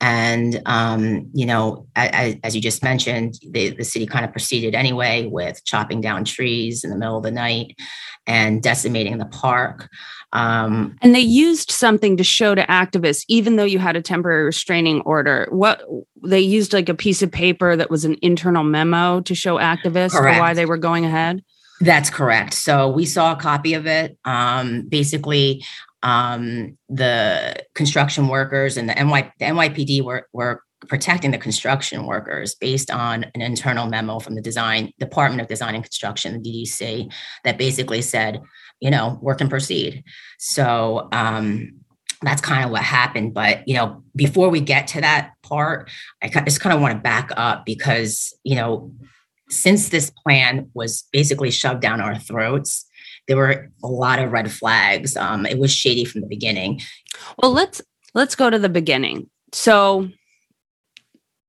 And, 0.00 0.62
um, 0.66 1.28
you 1.34 1.44
know, 1.44 1.86
as, 1.96 2.36
as 2.44 2.54
you 2.54 2.62
just 2.62 2.84
mentioned, 2.84 3.34
the, 3.50 3.70
the 3.70 3.84
city 3.84 4.06
kind 4.06 4.24
of 4.24 4.30
proceeded 4.30 4.74
anyway 4.74 5.26
with 5.26 5.64
chopping 5.64 6.00
down 6.00 6.24
trees 6.24 6.84
in 6.84 6.90
the 6.90 6.96
middle 6.96 7.16
of 7.16 7.24
the 7.24 7.32
night 7.32 7.76
and 8.26 8.62
decimating 8.62 9.18
the 9.18 9.26
park. 9.26 9.88
Um, 10.32 10.96
and 11.02 11.14
they 11.14 11.20
used 11.20 11.70
something 11.70 12.16
to 12.16 12.22
show 12.22 12.54
to 12.54 12.62
activists, 12.66 13.24
even 13.28 13.56
though 13.56 13.64
you 13.64 13.78
had 13.78 13.96
a 13.96 14.02
temporary 14.02 14.44
restraining 14.44 15.00
order. 15.00 15.48
What 15.50 15.82
they 16.22 16.40
used 16.40 16.72
like 16.72 16.88
a 16.88 16.94
piece 16.94 17.22
of 17.22 17.32
paper 17.32 17.74
that 17.74 17.90
was 17.90 18.04
an 18.04 18.16
internal 18.22 18.62
memo 18.62 19.20
to 19.22 19.34
show 19.34 19.56
activists 19.56 20.14
why 20.38 20.54
they 20.54 20.66
were 20.66 20.76
going 20.76 21.06
ahead. 21.06 21.42
That's 21.80 22.10
correct. 22.10 22.54
So 22.54 22.88
we 22.88 23.06
saw 23.06 23.32
a 23.32 23.36
copy 23.36 23.74
of 23.74 23.86
it. 23.86 24.18
Um, 24.24 24.88
basically, 24.88 25.64
um, 26.02 26.76
the 26.88 27.56
construction 27.74 28.28
workers 28.28 28.76
and 28.76 28.88
the, 28.88 28.94
NY, 28.94 29.32
the 29.38 29.44
NYPD 29.46 30.02
were, 30.02 30.28
were 30.32 30.62
protecting 30.88 31.32
the 31.32 31.38
construction 31.38 32.06
workers 32.06 32.54
based 32.54 32.90
on 32.90 33.24
an 33.34 33.42
internal 33.42 33.86
memo 33.86 34.18
from 34.18 34.34
the 34.34 34.40
design 34.40 34.92
Department 34.98 35.40
of 35.40 35.48
Design 35.48 35.74
and 35.74 35.84
Construction, 35.84 36.40
the 36.40 36.64
DDC, 36.64 37.12
that 37.44 37.58
basically 37.58 38.02
said, 38.02 38.40
you 38.80 38.90
know, 38.90 39.18
work 39.20 39.40
and 39.40 39.50
proceed. 39.50 40.04
So 40.38 41.08
um, 41.12 41.80
that's 42.22 42.40
kind 42.40 42.64
of 42.64 42.70
what 42.70 42.82
happened. 42.82 43.34
But 43.34 43.66
you 43.66 43.74
know, 43.74 44.02
before 44.14 44.48
we 44.48 44.60
get 44.60 44.86
to 44.88 45.00
that 45.00 45.32
part, 45.42 45.90
I 46.22 46.28
just 46.28 46.60
kind 46.60 46.74
of 46.74 46.80
want 46.80 46.94
to 46.94 47.00
back 47.00 47.30
up 47.36 47.64
because 47.64 48.32
you 48.44 48.56
know 48.56 48.92
since 49.50 49.88
this 49.88 50.10
plan 50.10 50.70
was 50.74 51.04
basically 51.12 51.50
shoved 51.50 51.80
down 51.80 52.00
our 52.00 52.18
throats, 52.18 52.86
there 53.26 53.36
were 53.36 53.70
a 53.82 53.86
lot 53.86 54.18
of 54.18 54.32
red 54.32 54.50
flags. 54.50 55.16
Um, 55.16 55.46
it 55.46 55.58
was 55.58 55.72
shady 55.72 56.04
from 56.04 56.22
the 56.22 56.26
beginning. 56.26 56.80
Well, 57.42 57.52
let's 57.52 57.82
let's 58.14 58.34
go 58.34 58.50
to 58.50 58.58
the 58.58 58.68
beginning. 58.68 59.28
So, 59.52 60.08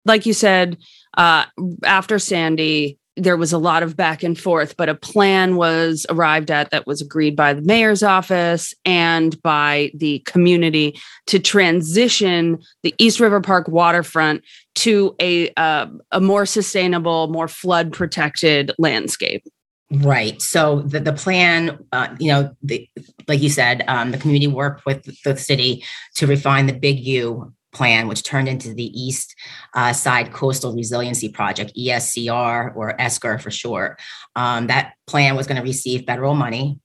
like 0.06 0.26
you 0.26 0.34
said, 0.34 0.78
uh, 1.18 1.46
after 1.84 2.20
Sandy, 2.20 2.99
there 3.20 3.38
was 3.38 3.54
a 3.54 3.58
lot 3.58 3.84
of 3.84 3.96
back 3.96 4.24
and 4.24 4.40
forth, 4.40 4.78
but 4.78 4.90
a 4.90 4.96
plan 4.96 5.56
was 5.56 6.06
arrived 6.10 6.50
at 6.50 6.72
that 6.72 6.88
was 6.88 7.02
agreed 7.02 7.36
by 7.36 7.54
the 7.54 7.62
mayor's 7.62 8.02
office 8.02 8.74
and 8.86 9.42
by 9.42 9.92
the 9.94 10.20
community 10.20 11.00
to 11.28 11.40
transition 11.40 12.60
the 12.84 12.96
East 12.98 13.20
River 13.20 13.42
Park 13.42 13.68
waterfront 13.68 14.44
to 14.76 15.16
a 15.20 15.52
uh, 15.58 15.88
a 16.12 16.22
more 16.22 16.46
sustainable, 16.46 17.28
more 17.28 17.48
flood 17.48 17.92
protected 17.92 18.72
landscape. 18.78 19.44
Right. 19.92 20.40
So 20.40 20.82
the, 20.82 21.00
the 21.00 21.14
plan, 21.14 21.84
uh, 21.92 22.16
you 22.20 22.32
know, 22.32 22.56
the, 22.62 22.88
like 23.28 23.42
you 23.42 23.50
said, 23.50 23.84
um, 23.88 24.12
the 24.12 24.20
community 24.20 24.46
worked 24.46 24.86
with 24.86 25.04
the 25.24 25.36
city 25.36 25.84
to 26.16 26.28
refine 26.28 26.68
the 26.68 26.74
Big 26.74 27.00
U 27.00 27.52
plan, 27.72 28.08
which 28.08 28.24
turned 28.24 28.48
into 28.48 28.74
the 28.74 28.86
East 29.00 29.36
uh, 29.76 29.94
Side 29.94 30.34
Coastal 30.34 30.74
Resiliency 30.74 31.30
Project, 31.30 31.72
ESCR 31.78 32.76
or 32.76 32.96
ESCR 32.98 33.42
for 33.42 33.52
short. 33.52 34.00
Um, 34.36 34.68
that 34.68 34.94
plan 35.08 35.36
was 35.36 35.48
going 35.48 35.58
to 35.58 35.68
receive 35.68 36.06
federal 36.06 36.36
money, 36.36 36.80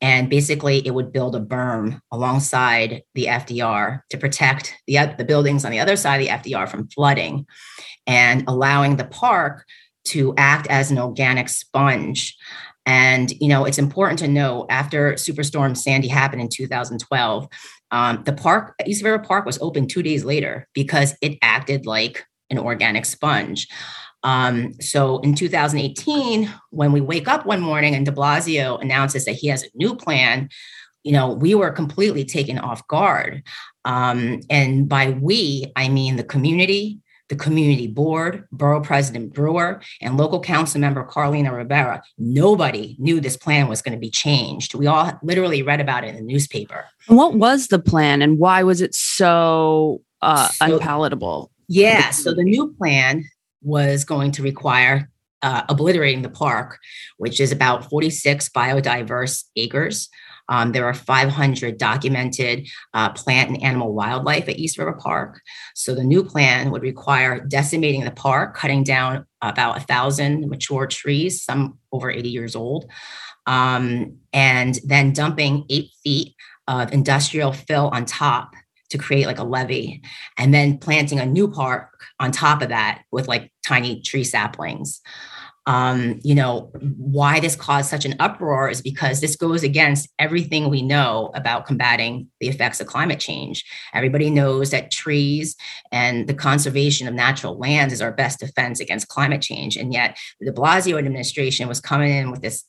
and 0.00 0.28
basically 0.28 0.86
it 0.86 0.92
would 0.92 1.12
build 1.12 1.36
a 1.36 1.40
berm 1.40 2.00
alongside 2.12 3.02
the 3.14 3.26
FDR 3.26 4.00
to 4.10 4.18
protect 4.18 4.74
the, 4.86 5.14
the 5.16 5.24
buildings 5.24 5.64
on 5.64 5.70
the 5.70 5.80
other 5.80 5.96
side 5.96 6.20
of 6.20 6.42
the 6.42 6.50
FDR 6.52 6.68
from 6.68 6.88
flooding 6.88 7.46
and 8.06 8.44
allowing 8.46 8.96
the 8.96 9.04
park 9.04 9.64
to 10.04 10.34
act 10.36 10.66
as 10.68 10.90
an 10.90 10.98
organic 10.98 11.48
sponge. 11.48 12.36
And, 12.86 13.30
you 13.40 13.48
know, 13.48 13.64
it's 13.64 13.78
important 13.78 14.18
to 14.18 14.28
know 14.28 14.66
after 14.68 15.14
Superstorm 15.14 15.76
Sandy 15.76 16.08
happened 16.08 16.42
in 16.42 16.48
2012, 16.48 17.48
um, 17.94 18.24
the 18.24 18.32
park, 18.32 18.74
East 18.84 19.04
River 19.04 19.20
Park, 19.20 19.46
was 19.46 19.56
open 19.60 19.86
two 19.86 20.02
days 20.02 20.24
later 20.24 20.66
because 20.74 21.14
it 21.22 21.38
acted 21.42 21.86
like 21.86 22.26
an 22.50 22.58
organic 22.58 23.04
sponge. 23.04 23.68
Um, 24.24 24.72
so 24.80 25.20
in 25.20 25.36
2018, 25.36 26.52
when 26.70 26.90
we 26.90 27.00
wake 27.00 27.28
up 27.28 27.46
one 27.46 27.60
morning 27.60 27.94
and 27.94 28.04
de 28.04 28.10
Blasio 28.10 28.82
announces 28.82 29.26
that 29.26 29.36
he 29.36 29.46
has 29.46 29.62
a 29.62 29.68
new 29.74 29.94
plan, 29.94 30.48
you 31.04 31.12
know, 31.12 31.34
we 31.34 31.54
were 31.54 31.70
completely 31.70 32.24
taken 32.24 32.58
off 32.58 32.84
guard. 32.88 33.44
Um, 33.84 34.40
and 34.50 34.88
by 34.88 35.10
we, 35.10 35.70
I 35.76 35.88
mean 35.88 36.16
the 36.16 36.24
community, 36.24 36.98
the 37.28 37.36
community 37.36 37.86
board, 37.86 38.46
borough 38.52 38.80
president 38.80 39.32
Brewer, 39.32 39.80
and 40.00 40.16
local 40.16 40.40
council 40.40 40.80
member 40.80 41.02
Carlina 41.04 41.54
Rivera. 41.54 42.02
Nobody 42.18 42.96
knew 42.98 43.20
this 43.20 43.36
plan 43.36 43.68
was 43.68 43.82
going 43.82 43.94
to 43.94 44.00
be 44.00 44.10
changed. 44.10 44.74
We 44.74 44.86
all 44.86 45.18
literally 45.22 45.62
read 45.62 45.80
about 45.80 46.04
it 46.04 46.08
in 46.08 46.16
the 46.16 46.22
newspaper. 46.22 46.86
What 47.06 47.34
was 47.34 47.68
the 47.68 47.78
plan 47.78 48.22
and 48.22 48.38
why 48.38 48.62
was 48.62 48.80
it 48.80 48.94
so, 48.94 50.02
uh, 50.20 50.48
so 50.48 50.74
unpalatable? 50.74 51.50
Yeah, 51.68 52.10
so 52.10 52.34
the 52.34 52.44
new 52.44 52.74
plan 52.74 53.24
was 53.62 54.04
going 54.04 54.32
to 54.32 54.42
require 54.42 55.10
uh, 55.42 55.62
obliterating 55.68 56.22
the 56.22 56.30
park, 56.30 56.78
which 57.18 57.40
is 57.40 57.52
about 57.52 57.88
46 57.88 58.48
biodiverse 58.50 59.44
acres. 59.56 60.08
Um, 60.48 60.72
there 60.72 60.84
are 60.84 60.94
500 60.94 61.78
documented 61.78 62.68
uh, 62.92 63.10
plant 63.12 63.50
and 63.50 63.62
animal 63.62 63.94
wildlife 63.94 64.48
at 64.48 64.58
East 64.58 64.78
River 64.78 64.92
Park. 64.92 65.40
So 65.74 65.94
the 65.94 66.04
new 66.04 66.24
plan 66.24 66.70
would 66.70 66.82
require 66.82 67.40
decimating 67.40 68.04
the 68.04 68.10
park, 68.10 68.56
cutting 68.56 68.84
down 68.84 69.26
about 69.42 69.78
a 69.78 69.80
thousand 69.80 70.48
mature 70.48 70.86
trees, 70.86 71.42
some 71.42 71.78
over 71.92 72.10
80 72.10 72.28
years 72.28 72.56
old, 72.56 72.90
um, 73.46 74.18
and 74.32 74.78
then 74.84 75.12
dumping 75.12 75.64
eight 75.70 75.90
feet 76.02 76.34
of 76.66 76.92
industrial 76.92 77.52
fill 77.52 77.90
on 77.92 78.04
top 78.04 78.52
to 78.90 78.98
create 78.98 79.26
like 79.26 79.38
a 79.38 79.44
levee, 79.44 80.02
and 80.38 80.52
then 80.52 80.78
planting 80.78 81.18
a 81.18 81.26
new 81.26 81.50
park 81.50 81.90
on 82.20 82.30
top 82.30 82.62
of 82.62 82.68
that 82.68 83.02
with 83.10 83.28
like 83.28 83.50
tiny 83.66 84.00
tree 84.02 84.24
saplings 84.24 85.00
um, 85.66 86.20
you 86.22 86.34
know, 86.34 86.70
why 86.96 87.40
this 87.40 87.56
caused 87.56 87.88
such 87.88 88.04
an 88.04 88.14
uproar 88.20 88.68
is 88.68 88.82
because 88.82 89.20
this 89.20 89.34
goes 89.34 89.62
against 89.62 90.08
everything 90.18 90.68
we 90.68 90.82
know 90.82 91.30
about 91.34 91.64
combating 91.64 92.28
the 92.40 92.48
effects 92.48 92.80
of 92.80 92.86
climate 92.86 93.18
change. 93.18 93.64
Everybody 93.94 94.28
knows 94.28 94.70
that 94.70 94.90
trees 94.90 95.56
and 95.90 96.28
the 96.28 96.34
conservation 96.34 97.08
of 97.08 97.14
natural 97.14 97.58
lands 97.58 97.94
is 97.94 98.02
our 98.02 98.12
best 98.12 98.40
defense 98.40 98.78
against 98.78 99.08
climate 99.08 99.40
change. 99.40 99.76
And 99.76 99.92
yet, 99.92 100.18
the 100.40 100.52
Blasio 100.52 100.98
administration 100.98 101.66
was 101.66 101.80
coming 101.80 102.12
in 102.12 102.30
with 102.30 102.42
this 102.42 102.64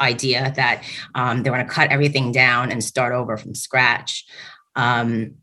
idea 0.00 0.52
that 0.56 0.82
um, 1.14 1.42
they 1.42 1.50
going 1.50 1.64
to 1.64 1.72
cut 1.72 1.90
everything 1.90 2.32
down 2.32 2.72
and 2.72 2.82
start 2.82 3.12
over 3.12 3.36
from 3.36 3.54
scratch. 3.54 4.24
Um, 4.74 5.36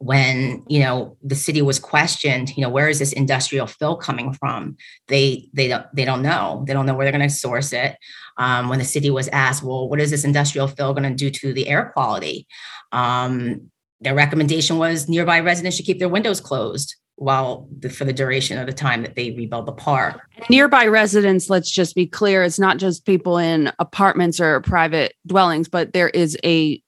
when 0.00 0.64
you 0.66 0.80
know 0.80 1.14
the 1.22 1.34
city 1.34 1.60
was 1.60 1.78
questioned 1.78 2.56
you 2.56 2.62
know 2.62 2.70
where 2.70 2.88
is 2.88 2.98
this 2.98 3.12
industrial 3.12 3.66
fill 3.66 3.96
coming 3.96 4.32
from? 4.32 4.76
They 5.08 5.48
they 5.52 5.68
don't 5.68 5.86
they 5.94 6.06
don't 6.06 6.22
know. 6.22 6.64
They 6.66 6.72
don't 6.72 6.86
know 6.86 6.94
where 6.94 7.04
they're 7.04 7.16
going 7.16 7.28
to 7.28 7.34
source 7.34 7.72
it. 7.72 7.96
Um, 8.38 8.70
when 8.70 8.78
the 8.78 8.84
city 8.84 9.10
was 9.10 9.28
asked 9.28 9.62
well 9.62 9.88
what 9.88 10.00
is 10.00 10.10
this 10.10 10.24
industrial 10.24 10.68
fill 10.68 10.94
going 10.94 11.08
to 11.08 11.14
do 11.14 11.30
to 11.30 11.52
the 11.52 11.68
air 11.68 11.90
quality? 11.92 12.46
Um, 12.92 13.70
their 14.00 14.14
recommendation 14.14 14.78
was 14.78 15.06
nearby 15.06 15.40
residents 15.40 15.76
should 15.76 15.84
keep 15.84 15.98
their 15.98 16.08
windows 16.08 16.40
closed 16.40 16.96
while 17.16 17.68
the, 17.78 17.90
for 17.90 18.06
the 18.06 18.14
duration 18.14 18.56
of 18.56 18.66
the 18.66 18.72
time 18.72 19.02
that 19.02 19.14
they 19.14 19.32
rebuild 19.32 19.66
the 19.66 19.72
park. 19.72 20.22
Nearby 20.48 20.86
residents 20.86 21.50
let's 21.50 21.70
just 21.70 21.94
be 21.94 22.06
clear 22.06 22.42
it's 22.42 22.58
not 22.58 22.78
just 22.78 23.04
people 23.04 23.36
in 23.36 23.70
apartments 23.78 24.40
or 24.40 24.62
private 24.62 25.12
dwellings 25.26 25.68
but 25.68 25.92
there 25.92 26.08
is 26.08 26.38
a 26.42 26.82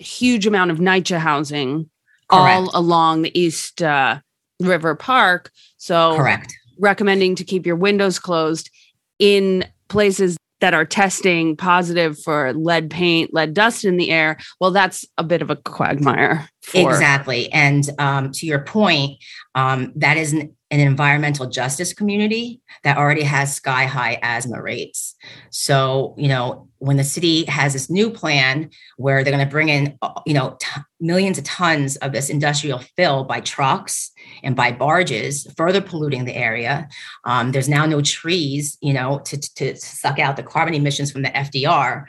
huge 0.00 0.44
amount 0.44 0.72
of 0.72 0.78
NYCHA 0.78 1.18
housing 1.18 1.88
Correct. 2.28 2.56
all 2.56 2.70
along 2.74 3.22
the 3.22 3.38
East 3.38 3.82
uh, 3.82 4.20
River 4.60 4.94
Park. 4.94 5.50
So, 5.76 6.16
correct. 6.16 6.54
Recommending 6.78 7.34
to 7.36 7.44
keep 7.44 7.66
your 7.66 7.76
windows 7.76 8.18
closed 8.18 8.70
in 9.18 9.64
places 9.88 10.36
that 10.60 10.74
are 10.74 10.84
testing 10.84 11.56
positive 11.56 12.18
for 12.20 12.52
lead 12.52 12.90
paint, 12.90 13.32
lead 13.32 13.54
dust 13.54 13.84
in 13.84 13.96
the 13.96 14.10
air. 14.10 14.38
Well, 14.60 14.70
that's 14.70 15.04
a 15.16 15.24
bit 15.24 15.42
of 15.42 15.50
a 15.50 15.56
quagmire. 15.56 16.48
For- 16.62 16.90
exactly. 16.90 17.50
And 17.52 17.88
um, 17.98 18.32
to 18.32 18.46
your 18.46 18.60
point, 18.60 19.22
um, 19.54 19.92
that 19.96 20.16
is 20.16 20.32
an, 20.32 20.54
an 20.70 20.80
environmental 20.80 21.48
justice 21.48 21.94
community 21.94 22.60
that 22.84 22.98
already 22.98 23.22
has 23.22 23.54
sky 23.54 23.84
high 23.84 24.18
asthma 24.22 24.60
rates. 24.60 25.14
So, 25.50 26.14
you 26.18 26.28
know, 26.28 26.68
when 26.78 26.96
the 26.96 27.04
city 27.04 27.44
has 27.46 27.72
this 27.72 27.88
new 27.88 28.10
plan 28.10 28.70
where 28.96 29.24
they're 29.24 29.32
going 29.32 29.46
to 29.46 29.50
bring 29.50 29.68
in, 29.68 29.96
uh, 30.02 30.20
you 30.26 30.34
know, 30.34 30.56
t- 30.60 30.80
millions 31.00 31.38
of 31.38 31.44
tons 31.44 31.96
of 31.96 32.12
this 32.12 32.28
industrial 32.28 32.80
fill 32.96 33.24
by 33.24 33.40
trucks 33.40 34.10
and 34.42 34.56
by 34.56 34.72
barges, 34.72 35.46
further 35.56 35.80
polluting 35.80 36.24
the 36.24 36.36
area. 36.36 36.88
Um, 37.24 37.52
there's 37.52 37.68
now 37.68 37.86
no 37.86 38.00
trees, 38.00 38.78
you 38.80 38.92
know, 38.92 39.20
to, 39.26 39.38
to 39.54 39.76
suck 39.76 40.18
out 40.18 40.36
the 40.36 40.42
carbon 40.42 40.74
emissions 40.74 41.12
from 41.12 41.22
the 41.22 41.30
FDR. 41.30 42.04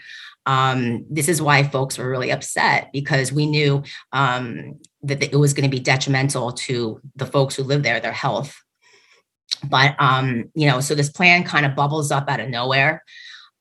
Um, 0.46 1.06
this 1.10 1.28
is 1.28 1.42
why 1.42 1.64
folks 1.64 1.98
were 1.98 2.10
really 2.10 2.32
upset 2.32 2.90
because 2.92 3.32
we 3.32 3.46
knew 3.46 3.84
um, 4.14 4.80
that 5.04 5.22
it 5.22 5.36
was 5.36 5.54
going 5.54 5.70
to 5.70 5.76
be 5.76 5.82
detrimental 5.82 6.54
to 6.54 7.00
the 7.16 7.26
folks 7.26 7.56
who 7.56 7.64
live 7.64 7.84
there, 7.84 8.00
their 8.00 8.12
health. 8.12 8.56
But 9.64 9.96
um, 10.00 10.46
you 10.56 10.68
know, 10.68 10.80
so 10.80 10.96
this 10.96 11.10
plan 11.10 11.44
kind 11.44 11.66
of 11.66 11.76
bubbles 11.76 12.12
up 12.12 12.30
out 12.30 12.40
of 12.40 12.50
nowhere, 12.50 13.04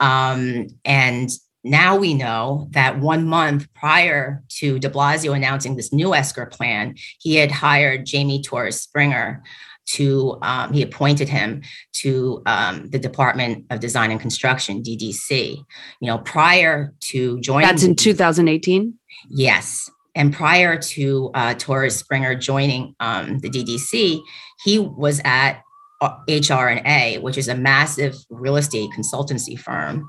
um, 0.01 0.69
and 0.85 1.29
now 1.71 1.97
we 1.97 2.15
know 2.15 2.69
that 2.71 2.99
one 2.99 3.27
month 3.27 3.73
prior 3.75 4.43
to 4.59 4.79
De 4.79 4.89
Blasio 4.89 5.35
announcing 5.35 5.77
this 5.77 5.93
new 5.93 6.09
ESCR 6.09 6.51
plan, 6.51 6.95
he 7.21 7.37
had 7.37 7.51
hired 7.51 8.07
Jamie 8.07 8.43
Torres 8.43 8.81
Springer 8.81 9.43
to 9.89 10.39
um, 10.43 10.73
he 10.73 10.83
appointed 10.83 11.29
him 11.29 11.63
to 11.95 12.43
um, 12.47 12.91
the 12.91 12.99
Department 12.99 13.65
of 13.71 13.81
Design 13.81 14.11
and 14.11 14.21
Construction 14.21 14.83
(DDC). 14.83 15.57
You 16.01 16.07
know, 16.07 16.19
prior 16.19 16.95
to 17.01 17.41
joining, 17.41 17.69
that's 17.69 17.83
in 17.83 17.97
2018. 17.97 18.95
Yes, 19.31 19.91
and 20.15 20.33
prior 20.33 20.79
to 20.79 21.31
uh, 21.35 21.55
Torres 21.55 21.97
Springer 21.97 22.35
joining 22.35 22.95
um, 23.01 23.39
the 23.39 23.49
DDC, 23.49 24.21
he 24.65 24.79
was 24.79 25.21
at 25.25 25.63
HR&A, 26.01 27.19
which 27.19 27.39
is 27.39 27.49
a 27.49 27.57
massive 27.57 28.17
real 28.31 28.57
estate 28.57 28.91
consultancy 28.97 29.59
firm. 29.59 30.09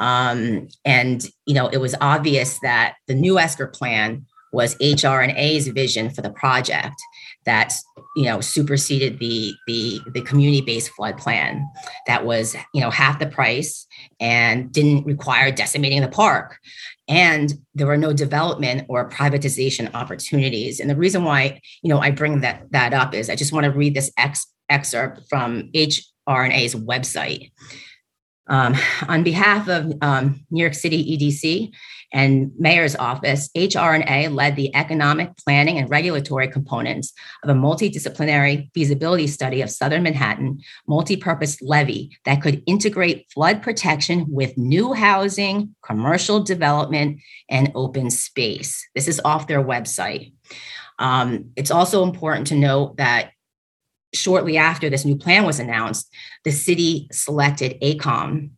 Um, 0.00 0.66
and 0.84 1.24
you 1.46 1.54
know, 1.54 1.68
it 1.68 1.76
was 1.76 1.94
obvious 2.00 2.58
that 2.62 2.94
the 3.06 3.14
new 3.14 3.34
ESCR 3.34 3.72
plan 3.72 4.26
was 4.52 4.74
HR&A's 4.80 5.68
vision 5.68 6.10
for 6.10 6.22
the 6.22 6.30
project 6.30 6.96
that 7.44 7.72
you 8.16 8.24
know 8.24 8.40
superseded 8.40 9.18
the 9.18 9.54
the 9.66 10.00
the 10.12 10.22
community-based 10.22 10.90
flood 10.90 11.16
plan 11.16 11.64
that 12.06 12.24
was 12.24 12.56
you 12.74 12.80
know 12.80 12.90
half 12.90 13.18
the 13.18 13.26
price 13.26 13.86
and 14.18 14.72
didn't 14.72 15.04
require 15.04 15.52
decimating 15.52 16.00
the 16.00 16.08
park. 16.08 16.58
And 17.06 17.52
there 17.74 17.86
were 17.86 17.96
no 17.96 18.12
development 18.12 18.86
or 18.88 19.08
privatization 19.08 19.92
opportunities. 19.94 20.80
And 20.80 20.90
the 20.90 20.96
reason 20.96 21.24
why 21.24 21.60
you 21.82 21.88
know 21.88 21.98
i 21.98 22.10
bring 22.10 22.40
that 22.40 22.64
that 22.72 22.92
up 22.92 23.14
is 23.14 23.30
i 23.30 23.36
just 23.36 23.52
want 23.52 23.64
to 23.64 23.70
read 23.70 23.94
this 23.94 24.10
ex- 24.16 24.52
excerpt 24.68 25.20
from 25.28 25.70
HR&A's 25.74 26.74
website 26.74 27.50
Um, 28.50 28.74
on 29.08 29.22
behalf 29.22 29.68
of 29.68 29.92
um, 30.02 30.44
New 30.50 30.62
York 30.62 30.74
City 30.74 31.16
EDC 31.16 31.72
and 32.12 32.50
Mayor's 32.58 32.96
Office, 32.96 33.48
HR&A 33.54 34.26
led 34.26 34.56
the 34.56 34.74
economic 34.74 35.36
planning 35.36 35.78
and 35.78 35.88
regulatory 35.88 36.48
components 36.48 37.12
of 37.44 37.50
a 37.50 37.58
multidisciplinary 37.58 38.68
feasibility 38.74 39.28
study 39.28 39.62
of 39.62 39.70
Southern 39.70 40.02
Manhattan 40.02 40.60
multi-purpose 40.88 41.62
levee 41.62 42.10
that 42.24 42.42
could 42.42 42.62
integrate 42.66 43.26
flood 43.32 43.62
protection 43.62 44.26
with 44.28 44.58
new 44.58 44.92
housing, 44.92 45.74
commercial 45.84 46.42
development, 46.42 47.20
and 47.48 47.70
open 47.76 48.10
space. 48.10 48.84
This 48.96 49.06
is 49.06 49.20
off 49.24 49.46
their 49.46 49.62
website. 49.62 50.32
Um, 50.98 51.50
it's 51.54 51.70
also 51.70 52.02
important 52.02 52.48
to 52.48 52.56
note 52.56 52.96
that 52.96 53.30
shortly 54.14 54.56
after 54.56 54.90
this 54.90 55.04
new 55.04 55.16
plan 55.16 55.44
was 55.44 55.60
announced, 55.60 56.12
the 56.44 56.50
city 56.50 57.08
selected 57.12 57.80
AECOM, 57.80 58.50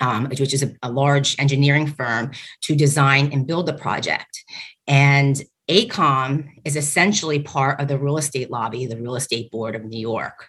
um, 0.00 0.26
which 0.26 0.40
is 0.40 0.62
a, 0.62 0.72
a, 0.82 0.90
large 0.90 1.38
engineering 1.38 1.86
firm, 1.86 2.32
to 2.62 2.74
design 2.74 3.32
and 3.32 3.46
build 3.46 3.66
the 3.66 3.74
project. 3.74 4.44
And 4.86 5.40
AECOM 5.68 6.48
is 6.64 6.76
essentially 6.76 7.40
part 7.40 7.80
of 7.80 7.88
the 7.88 7.98
real 7.98 8.18
estate 8.18 8.50
lobby, 8.50 8.86
the 8.86 9.00
Real 9.00 9.16
Estate 9.16 9.50
Board 9.50 9.74
of 9.74 9.84
New 9.84 10.00
York. 10.00 10.48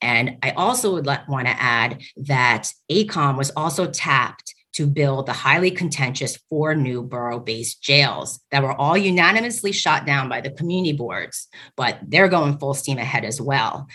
And 0.00 0.38
I 0.42 0.50
also 0.52 0.92
would 0.94 1.06
want 1.06 1.46
to 1.46 1.62
add 1.62 2.02
that 2.16 2.70
AECOM 2.90 3.36
was 3.36 3.50
also 3.56 3.86
tapped 3.86 4.54
to 4.74 4.86
build 4.86 5.26
the 5.26 5.32
highly 5.32 5.70
contentious 5.70 6.38
four 6.48 6.74
new 6.74 7.02
borough 7.02 7.40
based 7.40 7.82
jails 7.82 8.40
that 8.50 8.62
were 8.62 8.74
all 8.74 8.96
unanimously 8.96 9.72
shot 9.72 10.06
down 10.06 10.28
by 10.28 10.40
the 10.40 10.50
community 10.50 10.92
boards, 10.92 11.48
but 11.76 11.98
they're 12.06 12.28
going 12.28 12.58
full 12.58 12.74
steam 12.74 12.98
ahead 12.98 13.24
as 13.24 13.40
well. 13.40 13.86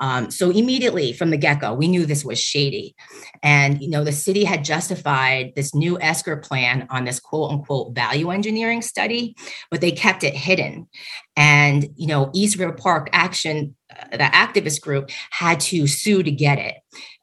Um, 0.00 0.30
so 0.30 0.50
immediately 0.50 1.12
from 1.12 1.30
the 1.30 1.36
get-go, 1.36 1.74
we 1.74 1.86
knew 1.86 2.06
this 2.06 2.24
was 2.24 2.40
shady. 2.40 2.94
And 3.42 3.82
you 3.82 3.90
know, 3.90 4.02
the 4.02 4.12
city 4.12 4.44
had 4.44 4.64
justified 4.64 5.52
this 5.54 5.74
new 5.74 6.00
Esker 6.00 6.38
plan 6.38 6.86
on 6.90 7.04
this 7.04 7.20
quote 7.20 7.52
unquote 7.52 7.94
value 7.94 8.30
engineering 8.30 8.82
study, 8.82 9.36
but 9.70 9.82
they 9.82 9.92
kept 9.92 10.24
it 10.24 10.34
hidden. 10.34 10.88
And 11.36 11.88
you 11.96 12.06
know, 12.06 12.30
East 12.34 12.56
River 12.56 12.72
Park 12.72 13.10
Action, 13.12 13.76
uh, 13.94 14.16
the 14.16 14.18
activist 14.18 14.80
group, 14.80 15.10
had 15.30 15.60
to 15.60 15.86
sue 15.86 16.22
to 16.22 16.30
get 16.30 16.58
it. 16.58 16.76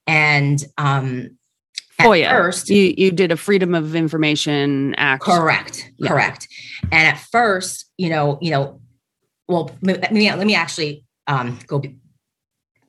And 0.06 0.64
um, 0.78 1.37
FOIA. 2.00 2.30
First, 2.30 2.70
you 2.70 2.94
you 2.98 3.12
did 3.12 3.32
a 3.32 3.38
Freedom 3.38 3.74
of 3.74 3.96
Information 3.96 4.94
Act. 4.96 5.24
Correct. 5.24 5.92
Yeah. 5.98 6.10
Correct. 6.10 6.48
And 6.84 7.08
at 7.08 7.20
first, 7.20 7.92
you 7.98 8.10
know, 8.10 8.38
you 8.42 8.52
know, 8.52 8.80
well, 9.48 9.72
let 9.82 10.12
me 10.12 10.32
let 10.32 10.46
me 10.46 10.56
actually 10.56 11.04
um, 11.28 11.58
go 11.68 11.82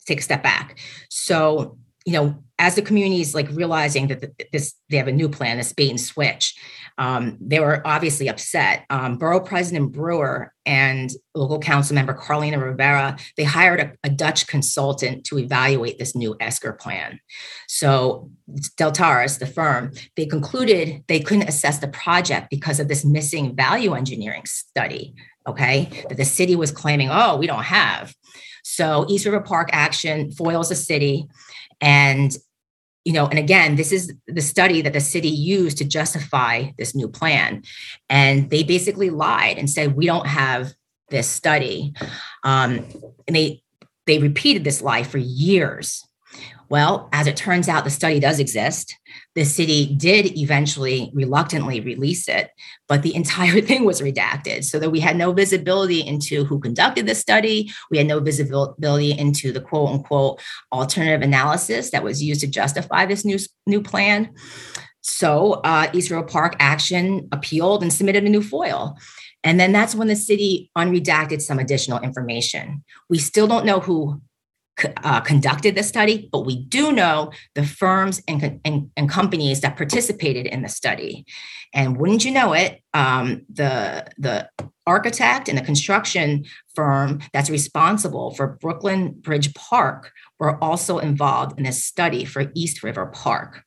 take 0.06 0.20
a 0.20 0.22
step 0.22 0.42
back. 0.42 0.78
So, 1.08 1.78
you 2.04 2.12
know, 2.12 2.42
as 2.58 2.74
the 2.74 2.82
community 2.82 3.20
is 3.20 3.34
like 3.34 3.48
realizing 3.50 4.08
that 4.08 4.32
this 4.52 4.74
they 4.88 4.96
have 4.96 5.08
a 5.08 5.12
new 5.12 5.28
plan, 5.28 5.58
this 5.58 5.72
bait 5.72 5.90
and 5.90 6.00
switch, 6.00 6.56
um, 6.98 7.38
they 7.40 7.61
were 7.61 7.80
obviously 7.87 8.28
upset. 8.28 8.84
Um, 8.90 9.16
Borough 9.16 9.40
President 9.40 9.92
Brewer 9.92 10.52
and 10.66 11.11
local 11.34 11.61
council 11.61 11.94
member 11.94 12.12
Carlina 12.12 12.58
Rivera 12.58 13.16
they 13.37 13.44
hired 13.44 13.80
a, 13.80 13.92
a, 14.02 14.11
Dutch 14.11 14.48
consultant 14.48 15.24
to 15.24 15.38
evaluate 15.38 15.98
this 15.98 16.16
new 16.16 16.37
Esker 16.40 16.72
plan. 16.72 17.20
So 17.68 18.30
Deltares, 18.76 19.38
the 19.38 19.46
firm, 19.46 19.92
they 20.16 20.26
concluded 20.26 21.04
they 21.06 21.20
couldn't 21.20 21.48
assess 21.48 21.78
the 21.78 21.88
project 21.88 22.50
because 22.50 22.80
of 22.80 22.88
this 22.88 23.04
missing 23.04 23.54
value 23.54 23.94
engineering 23.94 24.46
study. 24.46 25.14
Okay, 25.46 25.88
that 26.08 26.18
the 26.18 26.26
city 26.26 26.56
was 26.56 26.70
claiming, 26.70 27.08
oh, 27.11 27.37
we 27.37 27.46
don't 27.46 27.62
have. 27.62 28.14
So 28.64 29.06
East 29.08 29.24
River 29.24 29.40
Park 29.40 29.70
Action 29.72 30.30
foils 30.30 30.68
the 30.68 30.74
city 30.74 31.26
and 31.80 32.36
you 33.04 33.14
know, 33.14 33.26
and 33.26 33.38
again, 33.38 33.76
this 33.76 33.90
is 33.90 34.12
the 34.26 34.42
study 34.42 34.82
that 34.82 34.92
the 34.92 35.00
city 35.00 35.30
used 35.30 35.78
to 35.78 35.84
justify 35.86 36.64
this 36.76 36.94
new 36.94 37.08
plan. 37.08 37.62
And 38.10 38.50
they 38.50 38.62
basically 38.62 39.08
lied 39.08 39.56
and 39.56 39.70
said, 39.70 39.96
we 39.96 40.04
don't 40.04 40.26
have 40.26 40.74
this 41.08 41.26
study. 41.26 41.94
Um, 42.44 42.86
and 43.26 43.34
they 43.34 43.62
they 44.06 44.18
repeated 44.18 44.64
this 44.64 44.82
lie 44.82 45.04
for 45.04 45.18
years. 45.18 46.06
Well, 46.70 47.09
as 47.12 47.26
it 47.26 47.37
turns 47.37 47.68
out, 47.68 47.85
the 47.85 47.90
study 47.90 48.20
does 48.20 48.38
exist. 48.38 48.94
The 49.35 49.44
city 49.44 49.94
did 49.96 50.38
eventually 50.38 51.11
reluctantly 51.14 51.81
release 51.81 52.28
it, 52.28 52.50
but 52.88 53.02
the 53.02 53.14
entire 53.20 53.61
thing 53.61 53.85
was 53.85 54.00
redacted 54.00 54.64
so 54.64 54.78
that 54.78 54.90
we 54.90 55.00
had 55.00 55.16
no 55.16 55.33
visibility 55.33 56.00
into 56.00 56.44
who 56.44 56.61
conducted 56.61 57.07
the 57.07 57.14
study. 57.14 57.70
We 57.90 57.98
had 57.98 58.07
no 58.07 58.20
visibility 58.20 59.12
into 59.12 59.52
the 59.52 59.61
quote 59.61 59.90
unquote 59.90 60.40
alternative 60.72 61.22
analysis 61.22 61.90
that 61.90 62.04
was 62.04 62.22
used 62.22 62.40
to 62.42 62.46
justify 62.46 63.07
this 63.07 63.24
new, 63.24 63.38
new 63.66 63.83
plan. 63.83 64.35
So 65.00 65.54
uh, 65.64 65.88
East 65.94 66.11
River 66.11 66.24
Park 66.24 66.57
Action 66.59 67.28
appealed 67.33 67.83
and 67.83 67.92
submitted 67.92 68.24
a 68.24 68.28
new 68.28 68.42
FOIL. 68.42 68.96
And 69.44 69.59
then 69.59 69.72
that's 69.72 69.94
when 69.94 70.09
the 70.09 70.16
city 70.16 70.70
unredacted 70.76 71.40
some 71.40 71.59
additional 71.59 72.00
information. 72.00 72.85
We 73.09 73.18
still 73.18 73.46
don't 73.46 73.64
know 73.64 73.81
who 73.81 74.20
uh, 75.02 75.20
conducted 75.20 75.74
the 75.74 75.82
study, 75.82 76.28
but 76.32 76.46
we 76.46 76.56
do 76.56 76.92
know 76.92 77.32
the 77.54 77.64
firms 77.64 78.22
and, 78.28 78.60
and, 78.64 78.90
and, 78.96 79.08
companies 79.08 79.60
that 79.60 79.76
participated 79.76 80.46
in 80.46 80.62
the 80.62 80.68
study. 80.68 81.24
And 81.74 81.98
wouldn't 81.98 82.24
you 82.24 82.30
know 82.30 82.52
it, 82.52 82.82
um, 82.94 83.42
the, 83.52 84.06
the 84.18 84.48
architect 84.86 85.48
and 85.48 85.58
the 85.58 85.62
construction 85.62 86.44
firm 86.74 87.20
that's 87.32 87.50
responsible 87.50 88.34
for 88.34 88.46
Brooklyn 88.60 89.12
Bridge 89.12 89.52
Park 89.54 90.12
were 90.38 90.62
also 90.64 90.98
involved 90.98 91.58
in 91.58 91.64
this 91.64 91.84
study 91.84 92.24
for 92.24 92.50
East 92.54 92.82
River 92.82 93.06
Park. 93.06 93.64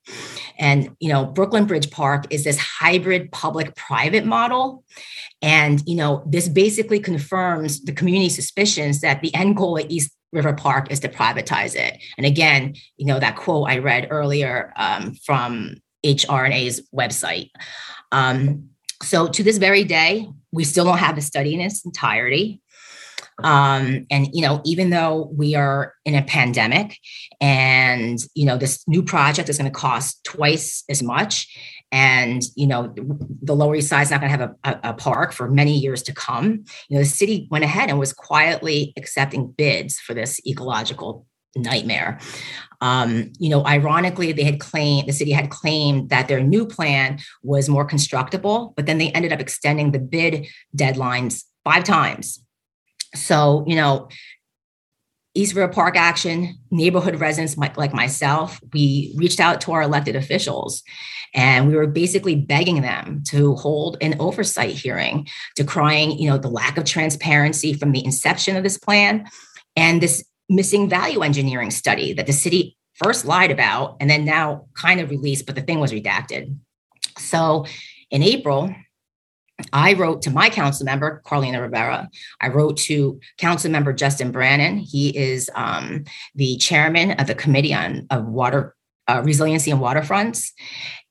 And, 0.58 0.96
you 1.00 1.10
know, 1.10 1.26
Brooklyn 1.26 1.66
Bridge 1.66 1.92
Park 1.92 2.26
is 2.32 2.44
this 2.44 2.58
hybrid 2.58 3.32
public 3.32 3.76
private 3.76 4.26
model. 4.26 4.84
And, 5.42 5.84
you 5.86 5.96
know, 5.96 6.24
this 6.26 6.48
basically 6.48 7.00
confirms 7.00 7.82
the 7.82 7.94
community 7.94 8.30
suspicions 8.30 9.02
that 9.02 9.22
the 9.22 9.34
end 9.36 9.58
goal 9.58 9.78
at 9.78 9.92
East 9.92 10.12
River 10.32 10.54
Park 10.54 10.92
is 10.92 11.00
to 11.02 11.10
privatize 11.10 11.76
it. 11.76 12.02
And 12.18 12.26
again, 12.26 12.76
you 12.98 13.06
know, 13.06 13.20
that 13.20 13.36
quote 13.36 13.70
I 13.70 13.80
read 13.80 14.08
earlier 14.10 14.74
um, 14.76 15.14
from 15.16 15.76
HR&A's 16.04 16.82
website. 16.94 17.52
Um, 18.12 18.70
so 19.04 19.28
to 19.28 19.44
this 19.44 19.58
very 19.58 19.84
day, 19.84 20.30
we 20.52 20.64
still 20.64 20.86
don't 20.86 20.98
have 20.98 21.16
the 21.16 21.22
study 21.22 21.54
in 21.54 21.60
its 21.60 21.86
entirety. 21.86 22.61
Um, 23.44 24.06
and 24.10 24.28
you 24.34 24.42
know, 24.42 24.62
even 24.66 24.90
though 24.90 25.30
we 25.34 25.56
are 25.56 25.94
in 26.06 26.16
a 26.16 26.24
pandemic, 26.24 26.98
and 27.40 28.20
you 28.36 28.46
know, 28.46 28.58
this 28.58 28.84
new 28.88 29.04
project 29.04 29.50
is 29.50 29.58
going 29.58 29.72
to 29.72 29.78
cost 29.78 30.24
twice 30.24 30.84
as 30.90 31.02
much, 31.02 31.48
and 31.92 32.44
you 32.56 32.68
know 32.68 32.94
the 33.42 33.56
lower 33.56 33.76
east 33.76 33.90
side 33.90 34.04
is 34.04 34.12
not 34.12 34.22
going 34.22 34.32
to 34.32 34.38
have 34.38 34.56
a, 34.64 34.70
a, 34.70 34.90
a, 34.92 34.94
park 34.94 35.34
for 35.34 35.50
many 35.50 35.78
years 35.78 36.02
to 36.04 36.14
come 36.14 36.64
you 36.90 36.96
know 36.96 37.00
the 37.00 37.06
city 37.06 37.48
went 37.52 37.64
ahead 37.64 37.90
and 37.90 38.00
was 38.00 38.14
quietly 38.14 38.94
accepting 38.98 39.52
bids 39.52 40.00
for 40.00 40.14
this 40.14 40.40
ecological 40.48 41.26
nightmare. 41.56 42.20
Um, 42.80 43.34
you 43.40 43.50
know 43.50 43.66
ironically 43.66 44.32
they 44.32 44.44
had 44.44 44.60
claimed 44.60 45.08
the 45.08 45.14
city 45.14 45.32
had 45.32 45.50
claimed 45.50 46.10
that 46.10 46.28
their 46.28 46.42
new 46.42 46.66
plan 46.66 47.20
was 47.44 47.70
more 47.70 47.86
constructible 47.86 48.74
but 48.76 48.86
then 48.86 48.98
they 48.98 49.12
ended 49.12 49.34
up 49.34 49.40
extending 49.40 49.92
the 49.92 50.00
bid 50.00 50.48
deadlines 50.76 51.44
five 51.64 51.84
times 51.84 52.44
so 53.16 53.64
you 53.68 53.76
know 53.76 54.08
East 55.34 55.56
River 55.56 55.72
Park 55.72 55.96
Action, 55.96 56.58
neighborhood 56.72 57.20
residents 57.20 57.58
like 57.58 57.94
myself, 57.94 58.60
we 58.74 59.14
reached 59.16 59.40
out 59.40 59.62
to 59.62 59.72
our 59.72 59.82
elected 59.84 60.16
officials 60.16 60.84
and 61.34 61.68
we 61.68 61.76
were 61.76 61.88
basically 61.88 62.36
begging 62.36 62.82
them 62.82 63.24
to 63.28 63.56
hold 63.56 63.96
an 64.02 64.16
oversight 64.20 64.72
hearing, 64.72 65.28
decrying, 65.56 66.20
you 66.20 66.30
know, 66.30 66.38
the 66.38 66.50
lack 66.50 66.78
of 66.78 66.84
transparency 66.84 67.74
from 67.74 67.94
the 67.94 68.04
inception 68.04 68.58
of 68.58 68.64
this 68.64 68.78
plan 68.78 69.26
and 69.78 70.02
this 70.02 70.24
missing 70.50 70.90
value 70.90 71.22
engineering 71.22 71.72
study 71.72 72.12
that 72.12 72.28
the 72.28 72.34
city 72.34 72.78
first 72.96 73.24
lied 73.24 73.52
about 73.52 73.96
and 74.02 74.10
then 74.10 74.26
now 74.26 74.66
kind 74.74 75.00
of 75.00 75.10
released, 75.10 75.46
but 75.46 75.56
the 75.56 75.62
thing 75.62 75.80
was 75.80 75.94
redacted. 75.94 76.54
So 77.18 77.66
in 78.10 78.22
April, 78.22 78.76
I 79.74 79.94
wrote 79.94 80.22
to 80.24 80.32
my 80.32 80.50
council 80.50 80.86
member, 80.86 81.22
Carlina 81.26 81.62
Rivera. 81.62 82.10
I 82.40 82.48
wrote 82.50 82.78
to 82.78 83.20
council 83.38 83.72
member 83.72 83.94
Justin 83.94 84.32
Brannan. 84.32 84.78
He 84.78 85.16
is 85.16 85.50
um, 85.56 86.06
the 86.36 86.58
chairman 86.58 87.12
of 87.12 87.28
the 87.28 87.36
Committee 87.36 87.74
on 87.74 88.08
of 88.10 88.26
Water 88.26 88.76
uh, 89.08 89.22
Resiliency 89.24 89.72
and 89.72 89.82
Waterfronts. 89.82 90.52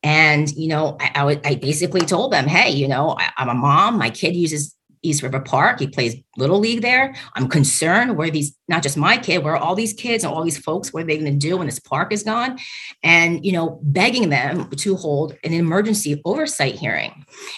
And, 0.03 0.51
you 0.53 0.69
know, 0.69 0.97
I, 1.01 1.59
basically 1.61 2.01
told 2.01 2.33
them, 2.33 2.47
hey, 2.47 2.71
you 2.71 2.89
know, 2.89 3.17
I, 3.19 3.31
I'm 3.37 3.51
a 3.51 3.55
mom. 3.55 3.99
My 3.99 4.09
kid 4.09 4.35
uses 4.35 4.75
East 5.03 5.23
River 5.23 5.41
Park. 5.41 5.81
He 5.81 5.87
plays 5.87 6.17
little 6.37 6.59
league 6.59 6.83
there. 6.83 7.15
I'm 7.35 7.49
concerned 7.49 8.17
where 8.17 8.31
these, 8.31 8.57
not 8.69 8.83
just 8.83 8.97
my 8.97 9.17
kid, 9.17 9.43
where 9.43 9.57
all 9.57 9.75
these 9.75 9.93
kids 9.93 10.25
and 10.25 10.33
all 10.33 10.45
these 10.45 10.59
folks, 10.59 10.93
what 10.93 11.03
are 11.03 11.07
they 11.07 11.19
going 11.19 11.33
to 11.33 11.49
do 11.49 11.57
when 11.57 11.67
this 11.67 11.79
park 11.79 12.13
is 12.13 12.23
gone? 12.23 12.59
And, 13.03 13.45
you 13.45 13.53
know, 13.53 13.81
begging 13.83 14.29
them 14.29 14.71
to 14.71 14.97
hold 14.97 15.37
an 15.43 15.53
emergency 15.53 16.21
oversight 16.25 16.75
hearing. 16.75 17.13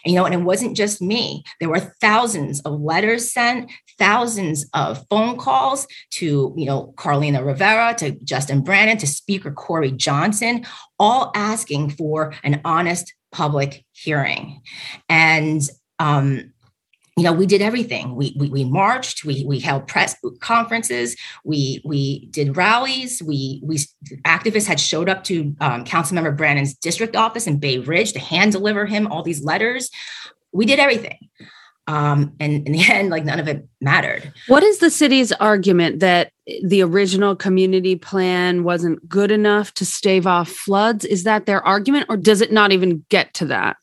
And, 0.05 0.13
you 0.13 0.15
know, 0.15 0.25
and 0.25 0.35
it 0.35 0.39
wasn't 0.39 0.77
just 0.77 1.03
me. 1.03 1.45
There 1.61 1.69
were 1.69 1.95
thousands 2.01 2.61
of 2.61 2.81
letters 2.81 3.33
sent, 3.33 3.71
thousands 3.99 4.67
of 4.75 5.05
phone 5.11 5.37
calls 5.37 5.87
to, 6.13 6.55
you 6.57 6.67
know, 6.67 6.95
Carlina 6.97 7.45
Rivera, 7.45 7.95
to 7.99 8.13
Justin 8.25 8.63
Brannan, 8.63 8.99
to 8.99 9.07
Speaker 9.07 9.53
Corey 9.53 9.93
Johnson, 9.93 10.65
all 10.99 11.33
asking 11.35 11.91
for 11.91 12.35
an 12.43 12.61
honest 12.65 13.13
public 13.33 13.85
hearing. 13.93 14.61
And 15.09 15.63
um, 15.99 16.52
you 17.17 17.25
know, 17.25 17.33
we 17.33 17.45
did 17.45 17.61
everything. 17.61 18.15
We, 18.15 18.35
we, 18.39 18.49
we 18.49 18.65
marched. 18.65 19.25
We 19.25 19.45
we 19.47 19.61
held 19.61 19.87
press 19.87 20.17
conferences. 20.41 21.15
We 21.45 21.83
we 21.85 22.27
did 22.27 22.57
rallies. 22.57 23.23
We 23.23 23.61
we 23.63 23.79
activists 24.25 24.67
had 24.67 24.81
showed 24.81 25.11
up 25.11 25.23
to 25.25 25.55
um, 25.61 25.85
Councilmember 25.85 26.35
Brannan's 26.37 26.75
district 26.75 27.15
office 27.15 27.47
in 27.47 27.59
Bay 27.59 27.79
Ridge 27.79 28.15
to 28.15 28.19
hand 28.19 28.53
deliver 28.53 28.87
him 28.87 29.07
all 29.09 29.23
these 29.23 29.45
letters. 29.45 29.91
We 30.53 30.65
did 30.65 30.79
everything, 30.79 31.19
um, 31.87 32.33
and 32.41 32.67
in 32.67 32.73
the 32.73 32.85
end, 32.91 33.11
like 33.11 33.27
none 33.27 33.39
of 33.39 33.47
it 33.47 33.69
mattered. 33.83 34.33
What 34.47 34.63
is 34.63 34.79
the 34.79 34.91
city's 34.91 35.33
argument 35.33 36.01
that 36.01 36.33
the 36.65 36.83
original 36.83 37.37
community 37.37 37.95
plan 37.95 38.65
wasn't 38.65 39.07
good 39.07 39.31
enough 39.31 39.75
to 39.75 39.85
stave 39.85 40.27
off 40.27 40.49
floods? 40.49 41.05
Is 41.05 41.25
that 41.25 41.45
their 41.45 41.63
argument, 41.63 42.07
or 42.09 42.17
does 42.17 42.41
it 42.41 42.53
not 42.53 42.73
even 42.73 43.05
get 43.11 43.35
to 43.35 43.45
that? 43.47 43.77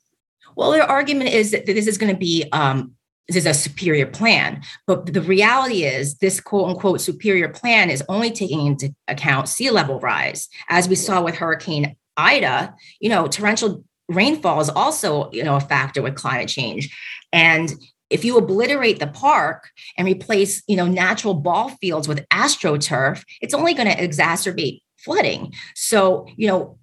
Well, 0.56 0.72
their 0.72 0.84
argument 0.84 1.30
is 1.30 1.52
that 1.52 1.68
this 1.68 1.88
is 1.88 1.98
going 1.98 2.12
to 2.12 2.20
be 2.20 2.46
um, 2.52 2.96
this 3.30 3.38
is 3.38 3.46
a 3.46 3.54
superior 3.54 4.08
plan. 4.08 4.62
But 4.88 5.14
the 5.14 5.22
reality 5.22 5.84
is, 5.84 6.18
this 6.18 6.42
quote 6.42 6.70
unquote 6.70 7.02
superior 7.02 7.48
plan 7.50 7.90
is 7.90 8.04
only 8.10 8.32
taking 8.32 8.66
into 8.66 8.94
account 9.08 9.48
sea 9.48 9.70
level 9.70 10.00
rise. 10.00 10.50
As 10.70 10.90
we 10.90 10.96
saw 10.96 11.22
with 11.22 11.36
Hurricane 11.36 11.96
Ida, 12.18 12.74
you 13.00 13.10
know, 13.10 13.28
torrential 13.28 13.84
rainfall 14.10 14.60
is 14.60 14.70
also, 14.70 15.30
you 15.32 15.44
know, 15.44 15.56
a 15.56 15.62
factor 15.62 16.02
with 16.02 16.16
climate 16.16 16.50
change. 16.50 16.96
And 17.32 17.72
if 18.10 18.26
you 18.26 18.38
obliterate 18.38 19.00
the 19.00 19.08
park 19.08 19.70
and 19.96 20.08
replace, 20.08 20.64
you 20.68 20.76
know, 20.76 20.88
natural 20.88 21.36
ball 21.36 21.70
fields 21.82 22.08
with 22.08 22.28
astroturf, 22.30 23.24
it's 23.42 23.54
only 23.54 23.76
going 23.76 23.88
to 23.88 23.96
exacerbate 23.96 24.82
flooding. 24.98 25.54
So, 25.76 26.26
you 26.36 26.48
know, 26.48 26.80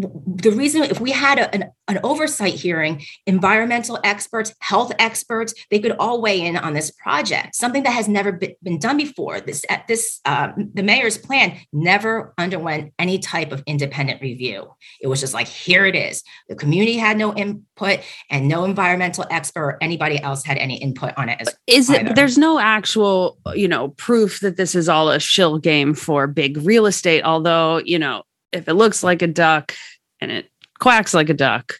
the 0.00 0.50
reason 0.50 0.82
if 0.82 1.00
we 1.00 1.12
had 1.12 1.38
a, 1.38 1.54
an, 1.54 1.70
an 1.86 2.00
oversight 2.02 2.54
hearing 2.54 3.04
environmental 3.26 3.98
experts 4.02 4.52
health 4.60 4.92
experts 4.98 5.54
they 5.70 5.78
could 5.78 5.92
all 5.92 6.20
weigh 6.20 6.40
in 6.40 6.56
on 6.56 6.74
this 6.74 6.90
project. 6.90 7.54
Something 7.54 7.84
that 7.84 7.92
has 7.92 8.08
never 8.08 8.32
been, 8.32 8.78
done 8.78 8.96
before. 8.96 9.40
This 9.40 9.64
at 9.68 9.86
this 9.86 10.20
um, 10.24 10.70
the 10.74 10.82
mayor's 10.82 11.16
plan 11.16 11.58
never 11.72 12.34
underwent 12.38 12.92
any 12.98 13.18
type 13.18 13.52
of 13.52 13.62
independent 13.66 14.20
review. 14.20 14.68
It 15.00 15.06
was 15.06 15.20
just 15.20 15.34
like 15.34 15.46
here 15.46 15.86
it 15.86 15.94
is. 15.94 16.22
The 16.48 16.56
community 16.56 16.96
had 16.96 17.16
no 17.16 17.32
input 17.34 18.00
and 18.30 18.48
no 18.48 18.64
environmental 18.64 19.26
expert 19.30 19.60
or 19.60 19.78
anybody 19.80 20.20
else 20.20 20.44
had 20.44 20.58
any 20.58 20.76
input 20.76 21.12
on 21.16 21.28
it 21.28 21.40
as 21.40 21.54
is 21.66 21.90
either. 21.90 22.10
it 22.10 22.16
there's 22.16 22.36
no 22.36 22.58
actual 22.58 23.38
you 23.54 23.68
know 23.68 23.88
proof 23.88 24.40
that 24.40 24.56
this 24.56 24.74
is 24.74 24.88
all 24.88 25.08
a 25.10 25.20
shill 25.20 25.58
game 25.58 25.94
for 25.94 26.26
big 26.26 26.56
real 26.58 26.86
estate 26.86 27.22
although 27.22 27.78
you 27.84 27.98
know 27.98 28.24
if 28.54 28.68
it 28.68 28.74
looks 28.74 29.02
like 29.02 29.22
a 29.22 29.26
duck 29.26 29.74
and 30.20 30.30
it 30.30 30.50
quacks 30.78 31.14
like 31.14 31.28
a 31.28 31.34
duck, 31.34 31.74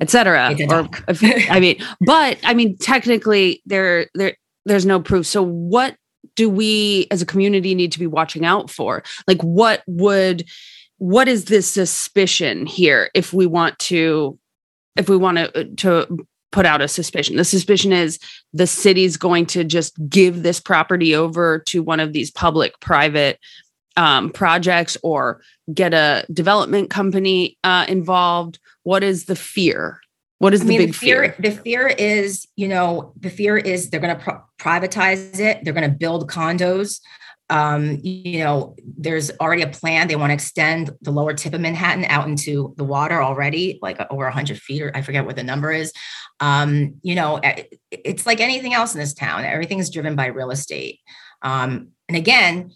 etc. 0.00 0.56
Or 0.70 0.88
if, 1.08 1.50
I 1.50 1.60
mean, 1.60 1.82
but 2.06 2.38
I 2.44 2.54
mean, 2.54 2.76
technically, 2.78 3.62
there 3.66 4.08
there 4.14 4.36
there's 4.64 4.86
no 4.86 5.00
proof. 5.00 5.26
So 5.26 5.42
what 5.42 5.96
do 6.36 6.48
we 6.48 7.06
as 7.10 7.22
a 7.22 7.26
community 7.26 7.74
need 7.74 7.92
to 7.92 7.98
be 7.98 8.06
watching 8.06 8.44
out 8.44 8.70
for? 8.70 9.02
Like, 9.26 9.42
what 9.42 9.82
would 9.86 10.44
what 10.98 11.28
is 11.28 11.46
this 11.46 11.70
suspicion 11.70 12.66
here 12.66 13.10
if 13.14 13.32
we 13.32 13.46
want 13.46 13.78
to 13.78 14.38
if 14.96 15.08
we 15.08 15.16
want 15.16 15.38
to 15.38 15.60
uh, 15.60 15.64
to 15.76 16.26
put 16.50 16.66
out 16.66 16.80
a 16.80 16.88
suspicion 16.88 17.36
the 17.36 17.44
suspicion 17.44 17.92
is 17.92 18.18
the 18.52 18.66
city's 18.66 19.16
going 19.16 19.46
to 19.46 19.62
just 19.62 19.94
give 20.08 20.42
this 20.42 20.58
property 20.58 21.14
over 21.14 21.58
to 21.60 21.82
one 21.82 22.00
of 22.00 22.12
these 22.12 22.30
public 22.30 22.72
private 22.80 23.38
um, 23.98 24.30
projects 24.30 24.96
or 25.02 25.42
get 25.74 25.92
a 25.92 26.24
development 26.32 26.88
company 26.88 27.58
uh, 27.64 27.84
involved? 27.88 28.58
What 28.84 29.02
is 29.02 29.26
the 29.26 29.36
fear? 29.36 30.00
What 30.38 30.54
is 30.54 30.60
the 30.60 30.66
mean, 30.66 30.78
big 30.78 30.88
the 30.92 30.94
fear, 30.94 31.34
fear, 31.34 31.50
The 31.50 31.56
fear 31.56 31.86
is, 31.88 32.46
you 32.54 32.68
know, 32.68 33.12
the 33.18 33.28
fear 33.28 33.56
is 33.56 33.90
they're 33.90 34.00
going 34.00 34.16
to 34.16 34.22
pro- 34.22 34.40
privatize 34.58 35.40
it. 35.40 35.64
They're 35.64 35.74
going 35.74 35.90
to 35.90 35.96
build 35.96 36.30
condos. 36.30 37.00
Um, 37.50 37.98
you 38.02 38.44
know, 38.44 38.76
there's 38.96 39.32
already 39.40 39.62
a 39.62 39.68
plan. 39.68 40.06
They 40.06 40.14
want 40.14 40.30
to 40.30 40.34
extend 40.34 40.90
the 41.00 41.10
lower 41.10 41.34
tip 41.34 41.54
of 41.54 41.60
Manhattan 41.60 42.04
out 42.04 42.28
into 42.28 42.74
the 42.76 42.84
water 42.84 43.20
already, 43.20 43.80
like 43.82 43.98
over 44.10 44.24
100 44.24 44.58
feet, 44.58 44.82
or 44.82 44.92
I 44.94 45.02
forget 45.02 45.26
what 45.26 45.34
the 45.34 45.42
number 45.42 45.72
is. 45.72 45.92
Um, 46.38 47.00
you 47.02 47.16
know, 47.16 47.40
it's 47.90 48.26
like 48.26 48.40
anything 48.40 48.74
else 48.74 48.94
in 48.94 49.00
this 49.00 49.14
town. 49.14 49.44
Everything's 49.44 49.90
driven 49.90 50.14
by 50.14 50.26
real 50.26 50.52
estate. 50.52 51.00
Um, 51.42 51.88
and 52.08 52.16
again, 52.16 52.70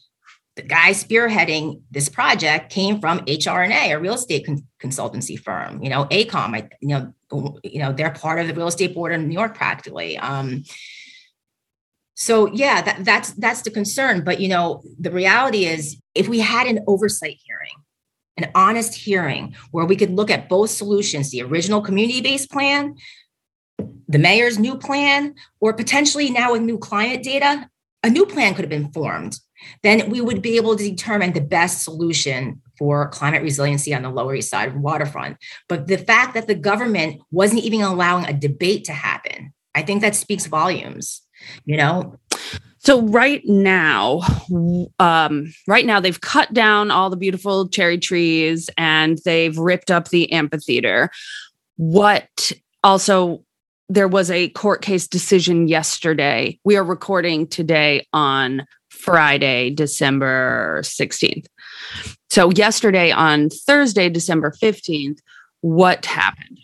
the 0.57 0.63
guy 0.63 0.91
spearheading 0.91 1.81
this 1.91 2.09
project 2.09 2.71
came 2.71 3.01
from 3.01 3.25
HR&A, 3.27 3.93
a 3.93 3.99
real 3.99 4.15
estate 4.15 4.45
con- 4.45 4.67
consultancy 4.81 5.39
firm. 5.39 5.83
You 5.83 5.89
know, 5.89 6.05
AECOM. 6.07 6.55
I, 6.55 6.69
you 6.81 6.89
know, 6.89 7.13
you 7.65 7.79
know, 7.79 7.93
they're 7.93 8.11
part 8.11 8.39
of 8.39 8.49
the 8.49 8.55
real 8.55 8.69
estate 8.69 8.95
board 8.95 9.13
in 9.13 9.29
New 9.29 9.35
York, 9.35 9.55
practically. 9.55 10.19
Um, 10.19 10.65
so 12.15 12.53
yeah, 12.53 12.83
that, 12.83 13.05
that's 13.05 13.33
that's 13.33 13.63
the 13.63 13.71
concern. 13.71 14.23
But 14.25 14.41
you 14.41 14.49
know, 14.49 14.83
the 14.99 15.11
reality 15.11 15.65
is, 15.65 15.97
if 16.15 16.29
we 16.29 16.41
had 16.41 16.67
an 16.67 16.81
oversight 16.87 17.39
hearing, 17.43 17.73
an 18.37 18.51
honest 18.55 18.95
hearing 18.95 19.55
where 19.71 19.87
we 19.87 19.97
could 19.97 20.11
look 20.11 20.31
at 20.31 20.49
both 20.49 20.71
solutions, 20.71 21.31
the 21.31 21.43
original 21.43 21.81
community-based 21.81 22.51
plan, 22.51 22.95
the 24.07 24.19
mayor's 24.19 24.59
new 24.59 24.77
plan, 24.77 25.35
or 25.61 25.73
potentially 25.73 26.31
now 26.31 26.53
with 26.53 26.63
new 26.63 26.79
client 26.79 27.25
data, 27.25 27.69
a 28.03 28.11
new 28.11 28.27
plan 28.27 28.55
could 28.55 28.65
have 28.65 28.71
been 28.71 28.93
formed 28.93 29.39
then 29.83 30.11
we 30.11 30.21
would 30.21 30.43
be 30.43 30.57
able 30.57 30.77
to 30.77 30.91
determine 30.91 31.33
the 31.33 31.41
best 31.41 31.83
solution 31.83 32.61
for 32.79 33.09
climate 33.09 33.43
resiliency 33.43 33.95
on 33.95 34.03
the 34.03 34.11
Lower 34.11 34.35
East 34.35 34.51
Side 34.51 34.77
waterfront. 34.77 35.37
But 35.69 35.87
the 35.87 35.99
fact 35.99 36.35
that 36.35 36.47
the 36.47 36.55
government 36.55 37.21
wasn't 37.31 37.63
even 37.63 37.83
allowing 37.83 38.27
a 38.27 38.33
debate 38.33 38.85
to 38.85 38.93
happen, 38.93 39.53
I 39.75 39.83
think 39.83 40.01
that 40.03 40.15
speaks 40.15 40.47
volumes, 40.47 41.23
you 41.65 41.77
know? 41.77 42.19
So 42.79 43.03
right 43.03 43.43
now, 43.45 44.23
um, 44.99 45.55
right 45.69 45.87
now 45.87 46.01
they've 46.01 46.21
cut 46.21 46.53
down 46.53 46.91
all 46.91 47.11
the 47.11 47.17
beautiful 47.17 47.69
cherry 47.69 47.99
trees 47.99 48.69
and 48.77 49.19
they've 49.25 49.57
ripped 49.57 49.91
up 49.91 50.09
the 50.09 50.33
amphitheater. 50.33 51.11
What 51.77 52.53
also 52.83 53.45
there 53.89 54.09
was 54.09 54.31
a 54.31 54.49
court 54.51 54.83
case 54.83 55.07
decision 55.07 55.69
yesterday. 55.69 56.59
We 56.65 56.77
are 56.77 56.85
recording 56.85 57.47
today 57.47 58.07
on 58.13 58.67
Friday, 59.03 59.71
December 59.71 60.81
16th. 60.83 61.47
So, 62.31 62.51
yesterday 62.51 63.11
on 63.11 63.49
Thursday, 63.51 64.09
December 64.09 64.53
15th, 64.63 65.19
what 65.61 66.07
happened? 66.07 66.59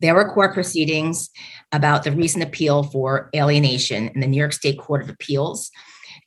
There 0.00 0.14
were 0.14 0.28
court 0.28 0.54
proceedings 0.54 1.30
about 1.70 2.02
the 2.02 2.12
recent 2.12 2.42
appeal 2.42 2.82
for 2.82 3.30
alienation 3.36 4.08
in 4.08 4.20
the 4.20 4.26
New 4.26 4.38
York 4.38 4.52
State 4.52 4.78
Court 4.78 5.02
of 5.02 5.10
Appeals, 5.10 5.70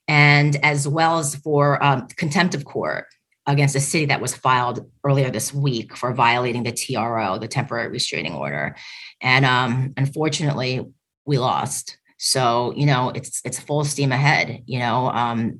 and 0.08 0.56
as 0.64 0.88
well 0.88 1.18
as 1.18 1.36
for 1.36 1.84
um, 1.84 2.08
contempt 2.16 2.54
of 2.56 2.64
court 2.64 3.06
against 3.48 3.76
a 3.76 3.80
city 3.80 4.06
that 4.06 4.22
was 4.22 4.36
filed 4.36 4.90
earlier 5.04 5.30
this 5.30 5.54
week 5.54 5.96
for 5.98 6.14
violating 6.14 6.64
the 6.64 6.72
TRO, 6.72 7.38
the 7.38 7.48
temporary 7.48 7.90
restraining 7.90 8.34
order. 8.34 8.76
And 9.22 9.46
um, 9.46 9.94
unfortunately, 9.98 10.82
we 11.26 11.38
lost. 11.38 11.98
So 12.18 12.74
you 12.76 12.86
know, 12.86 13.10
it's 13.10 13.42
it's 13.46 13.60
full 13.60 13.84
steam 13.86 14.12
ahead. 14.12 14.64
You 14.66 14.80
know, 14.80 15.08
um, 15.10 15.60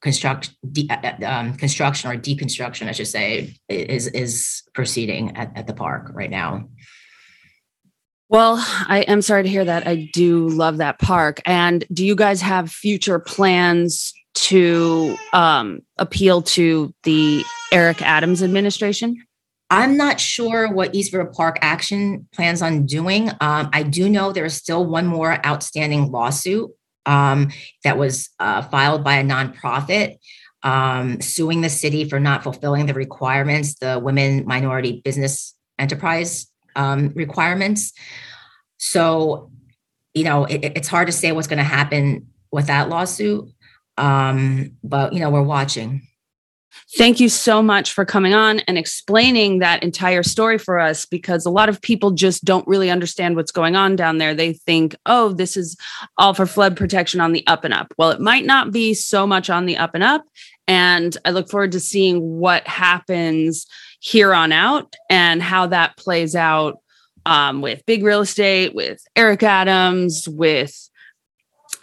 construct 0.00 0.50
de- 0.72 0.88
uh, 0.90 1.12
uh, 1.20 1.26
um, 1.26 1.54
construction 1.54 2.10
or 2.10 2.16
deconstruction, 2.16 2.88
I 2.88 2.92
should 2.92 3.06
say, 3.06 3.54
is 3.68 4.08
is 4.08 4.62
proceeding 4.74 5.36
at, 5.36 5.56
at 5.56 5.66
the 5.66 5.74
park 5.74 6.10
right 6.14 6.30
now. 6.30 6.68
Well, 8.28 8.56
I 8.58 9.04
am 9.08 9.20
sorry 9.20 9.42
to 9.42 9.48
hear 9.48 9.64
that. 9.64 9.86
I 9.86 10.08
do 10.14 10.48
love 10.48 10.78
that 10.78 10.98
park. 10.98 11.42
And 11.44 11.84
do 11.92 12.04
you 12.04 12.16
guys 12.16 12.40
have 12.40 12.70
future 12.70 13.18
plans 13.18 14.14
to 14.34 15.16
um, 15.34 15.80
appeal 15.98 16.40
to 16.40 16.94
the 17.02 17.44
Eric 17.72 18.00
Adams 18.00 18.42
administration? 18.42 19.22
I'm 19.72 19.96
not 19.96 20.20
sure 20.20 20.70
what 20.70 20.94
East 20.94 21.12
River 21.12 21.32
Park 21.34 21.58
Action 21.62 22.28
plans 22.32 22.60
on 22.60 22.84
doing. 22.84 23.30
Um, 23.40 23.70
I 23.72 23.82
do 23.82 24.08
know 24.08 24.30
there 24.30 24.44
is 24.44 24.54
still 24.54 24.84
one 24.84 25.06
more 25.06 25.44
outstanding 25.46 26.12
lawsuit 26.12 26.70
um, 27.06 27.50
that 27.82 27.96
was 27.96 28.28
uh, 28.38 28.62
filed 28.62 29.02
by 29.02 29.16
a 29.16 29.24
nonprofit 29.24 30.18
um, 30.62 31.20
suing 31.20 31.62
the 31.62 31.70
city 31.70 32.08
for 32.08 32.20
not 32.20 32.42
fulfilling 32.42 32.86
the 32.86 32.94
requirements, 32.94 33.76
the 33.76 33.98
women 33.98 34.44
minority 34.46 35.00
business 35.04 35.56
enterprise 35.78 36.46
um, 36.76 37.08
requirements. 37.14 37.92
So 38.76 39.50
you 40.14 40.24
know, 40.24 40.44
it, 40.44 40.72
it's 40.76 40.88
hard 40.88 41.06
to 41.06 41.12
say 41.12 41.32
what's 41.32 41.48
going 41.48 41.58
to 41.58 41.64
happen 41.64 42.28
with 42.50 42.66
that 42.66 42.88
lawsuit. 42.88 43.48
Um, 43.96 44.72
but, 44.82 45.12
you 45.12 45.20
know, 45.20 45.30
we're 45.30 45.42
watching. 45.42 46.06
Thank 46.96 47.20
you 47.20 47.28
so 47.28 47.62
much 47.62 47.92
for 47.92 48.04
coming 48.04 48.34
on 48.34 48.60
and 48.60 48.76
explaining 48.76 49.60
that 49.60 49.82
entire 49.82 50.22
story 50.22 50.58
for 50.58 50.78
us 50.78 51.06
because 51.06 51.46
a 51.46 51.50
lot 51.50 51.68
of 51.68 51.80
people 51.80 52.10
just 52.10 52.44
don't 52.44 52.66
really 52.66 52.90
understand 52.90 53.34
what's 53.34 53.52
going 53.52 53.76
on 53.76 53.96
down 53.96 54.18
there. 54.18 54.34
They 54.34 54.52
think, 54.52 54.94
oh, 55.06 55.32
this 55.32 55.56
is 55.56 55.76
all 56.18 56.34
for 56.34 56.44
flood 56.44 56.76
protection 56.76 57.20
on 57.20 57.32
the 57.32 57.46
up 57.46 57.64
and 57.64 57.72
up. 57.72 57.94
Well, 57.96 58.10
it 58.10 58.20
might 58.20 58.44
not 58.44 58.72
be 58.72 58.92
so 58.94 59.26
much 59.26 59.48
on 59.48 59.66
the 59.66 59.78
up 59.78 59.94
and 59.94 60.04
up. 60.04 60.24
And 60.68 61.16
I 61.24 61.30
look 61.30 61.50
forward 61.50 61.72
to 61.72 61.80
seeing 61.80 62.20
what 62.38 62.66
happens 62.66 63.66
here 64.00 64.34
on 64.34 64.52
out 64.52 64.94
and 65.08 65.42
how 65.42 65.68
that 65.68 65.96
plays 65.96 66.36
out 66.36 66.78
um, 67.24 67.62
with 67.62 67.86
big 67.86 68.04
real 68.04 68.20
estate, 68.20 68.74
with 68.74 69.02
Eric 69.16 69.42
Adams, 69.42 70.28
with 70.28 70.90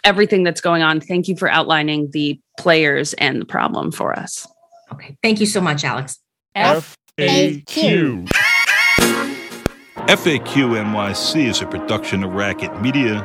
everything 0.04 0.44
that's 0.44 0.60
going 0.60 0.82
on. 0.82 1.00
Thank 1.00 1.28
you 1.28 1.36
for 1.36 1.48
outlining 1.48 2.10
the 2.12 2.40
players 2.58 3.12
and 3.14 3.40
the 3.40 3.46
problem 3.46 3.90
for 3.90 4.12
us. 4.12 4.46
Okay. 4.92 5.16
Thank 5.22 5.40
you 5.40 5.46
so 5.46 5.60
much, 5.60 5.84
Alex. 5.84 6.18
FAQ. 6.56 8.28
FAQ 10.08 10.44
NYC 10.44 11.44
is 11.46 11.62
a 11.62 11.66
production 11.66 12.24
of 12.24 12.32
Racket 12.32 12.80
Media 12.82 13.22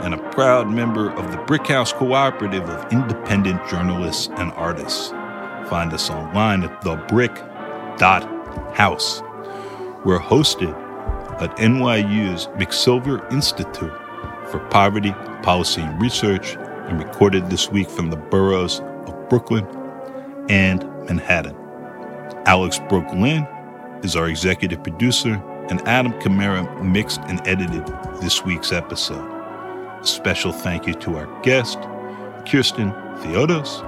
and 0.00 0.12
a 0.14 0.18
proud 0.30 0.68
member 0.68 1.10
of 1.10 1.30
the 1.32 1.38
Brickhouse 1.38 1.92
Cooperative 1.94 2.68
of 2.68 2.92
Independent 2.92 3.66
Journalists 3.68 4.28
and 4.36 4.52
Artists. 4.52 5.08
Find 5.68 5.92
us 5.92 6.10
online 6.10 6.62
at 6.64 6.82
thebrick.house. 6.82 7.62
We're 10.04 10.20
hosted 10.20 10.74
at 11.40 11.56
NYU's 11.56 12.46
McSilver 12.48 13.32
Institute 13.32 13.92
for 14.50 14.58
Poverty, 14.70 15.12
Policy, 15.42 15.80
and 15.82 16.00
Research 16.00 16.56
and 16.56 17.02
recorded 17.02 17.50
this 17.50 17.70
week 17.70 17.88
from 17.88 18.10
the 18.10 18.16
boroughs 18.16 18.80
of 18.80 19.28
Brooklyn 19.28 19.66
and 20.48 20.82
Manhattan. 21.08 21.56
Alex 22.46 22.80
Brooklyn 22.88 23.46
is 24.02 24.16
our 24.16 24.28
executive 24.28 24.82
producer, 24.82 25.42
and 25.70 25.80
Adam 25.88 26.12
Kamara 26.20 26.82
mixed 26.82 27.20
and 27.22 27.46
edited 27.46 27.86
this 28.20 28.44
week's 28.44 28.72
episode. 28.72 29.26
A 30.00 30.06
special 30.06 30.52
thank 30.52 30.86
you 30.86 30.94
to 30.94 31.16
our 31.16 31.42
guest, 31.42 31.78
Kirsten 32.46 32.92
Theodos. 33.20 33.82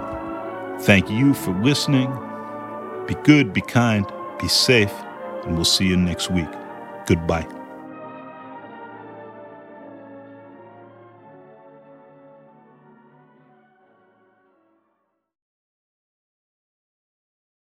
Thank 0.83 1.11
you 1.11 1.35
for 1.35 1.53
listening. 1.62 2.11
Be 3.07 3.14
good, 3.23 3.53
be 3.53 3.61
kind, 3.61 4.07
be 4.41 4.49
safe, 4.49 4.93
and 5.45 5.55
we'll 5.57 5.64
see 5.64 5.87
you 5.87 5.97
next 5.97 6.31
week. 6.31 6.49
Goodbye. 7.07 7.60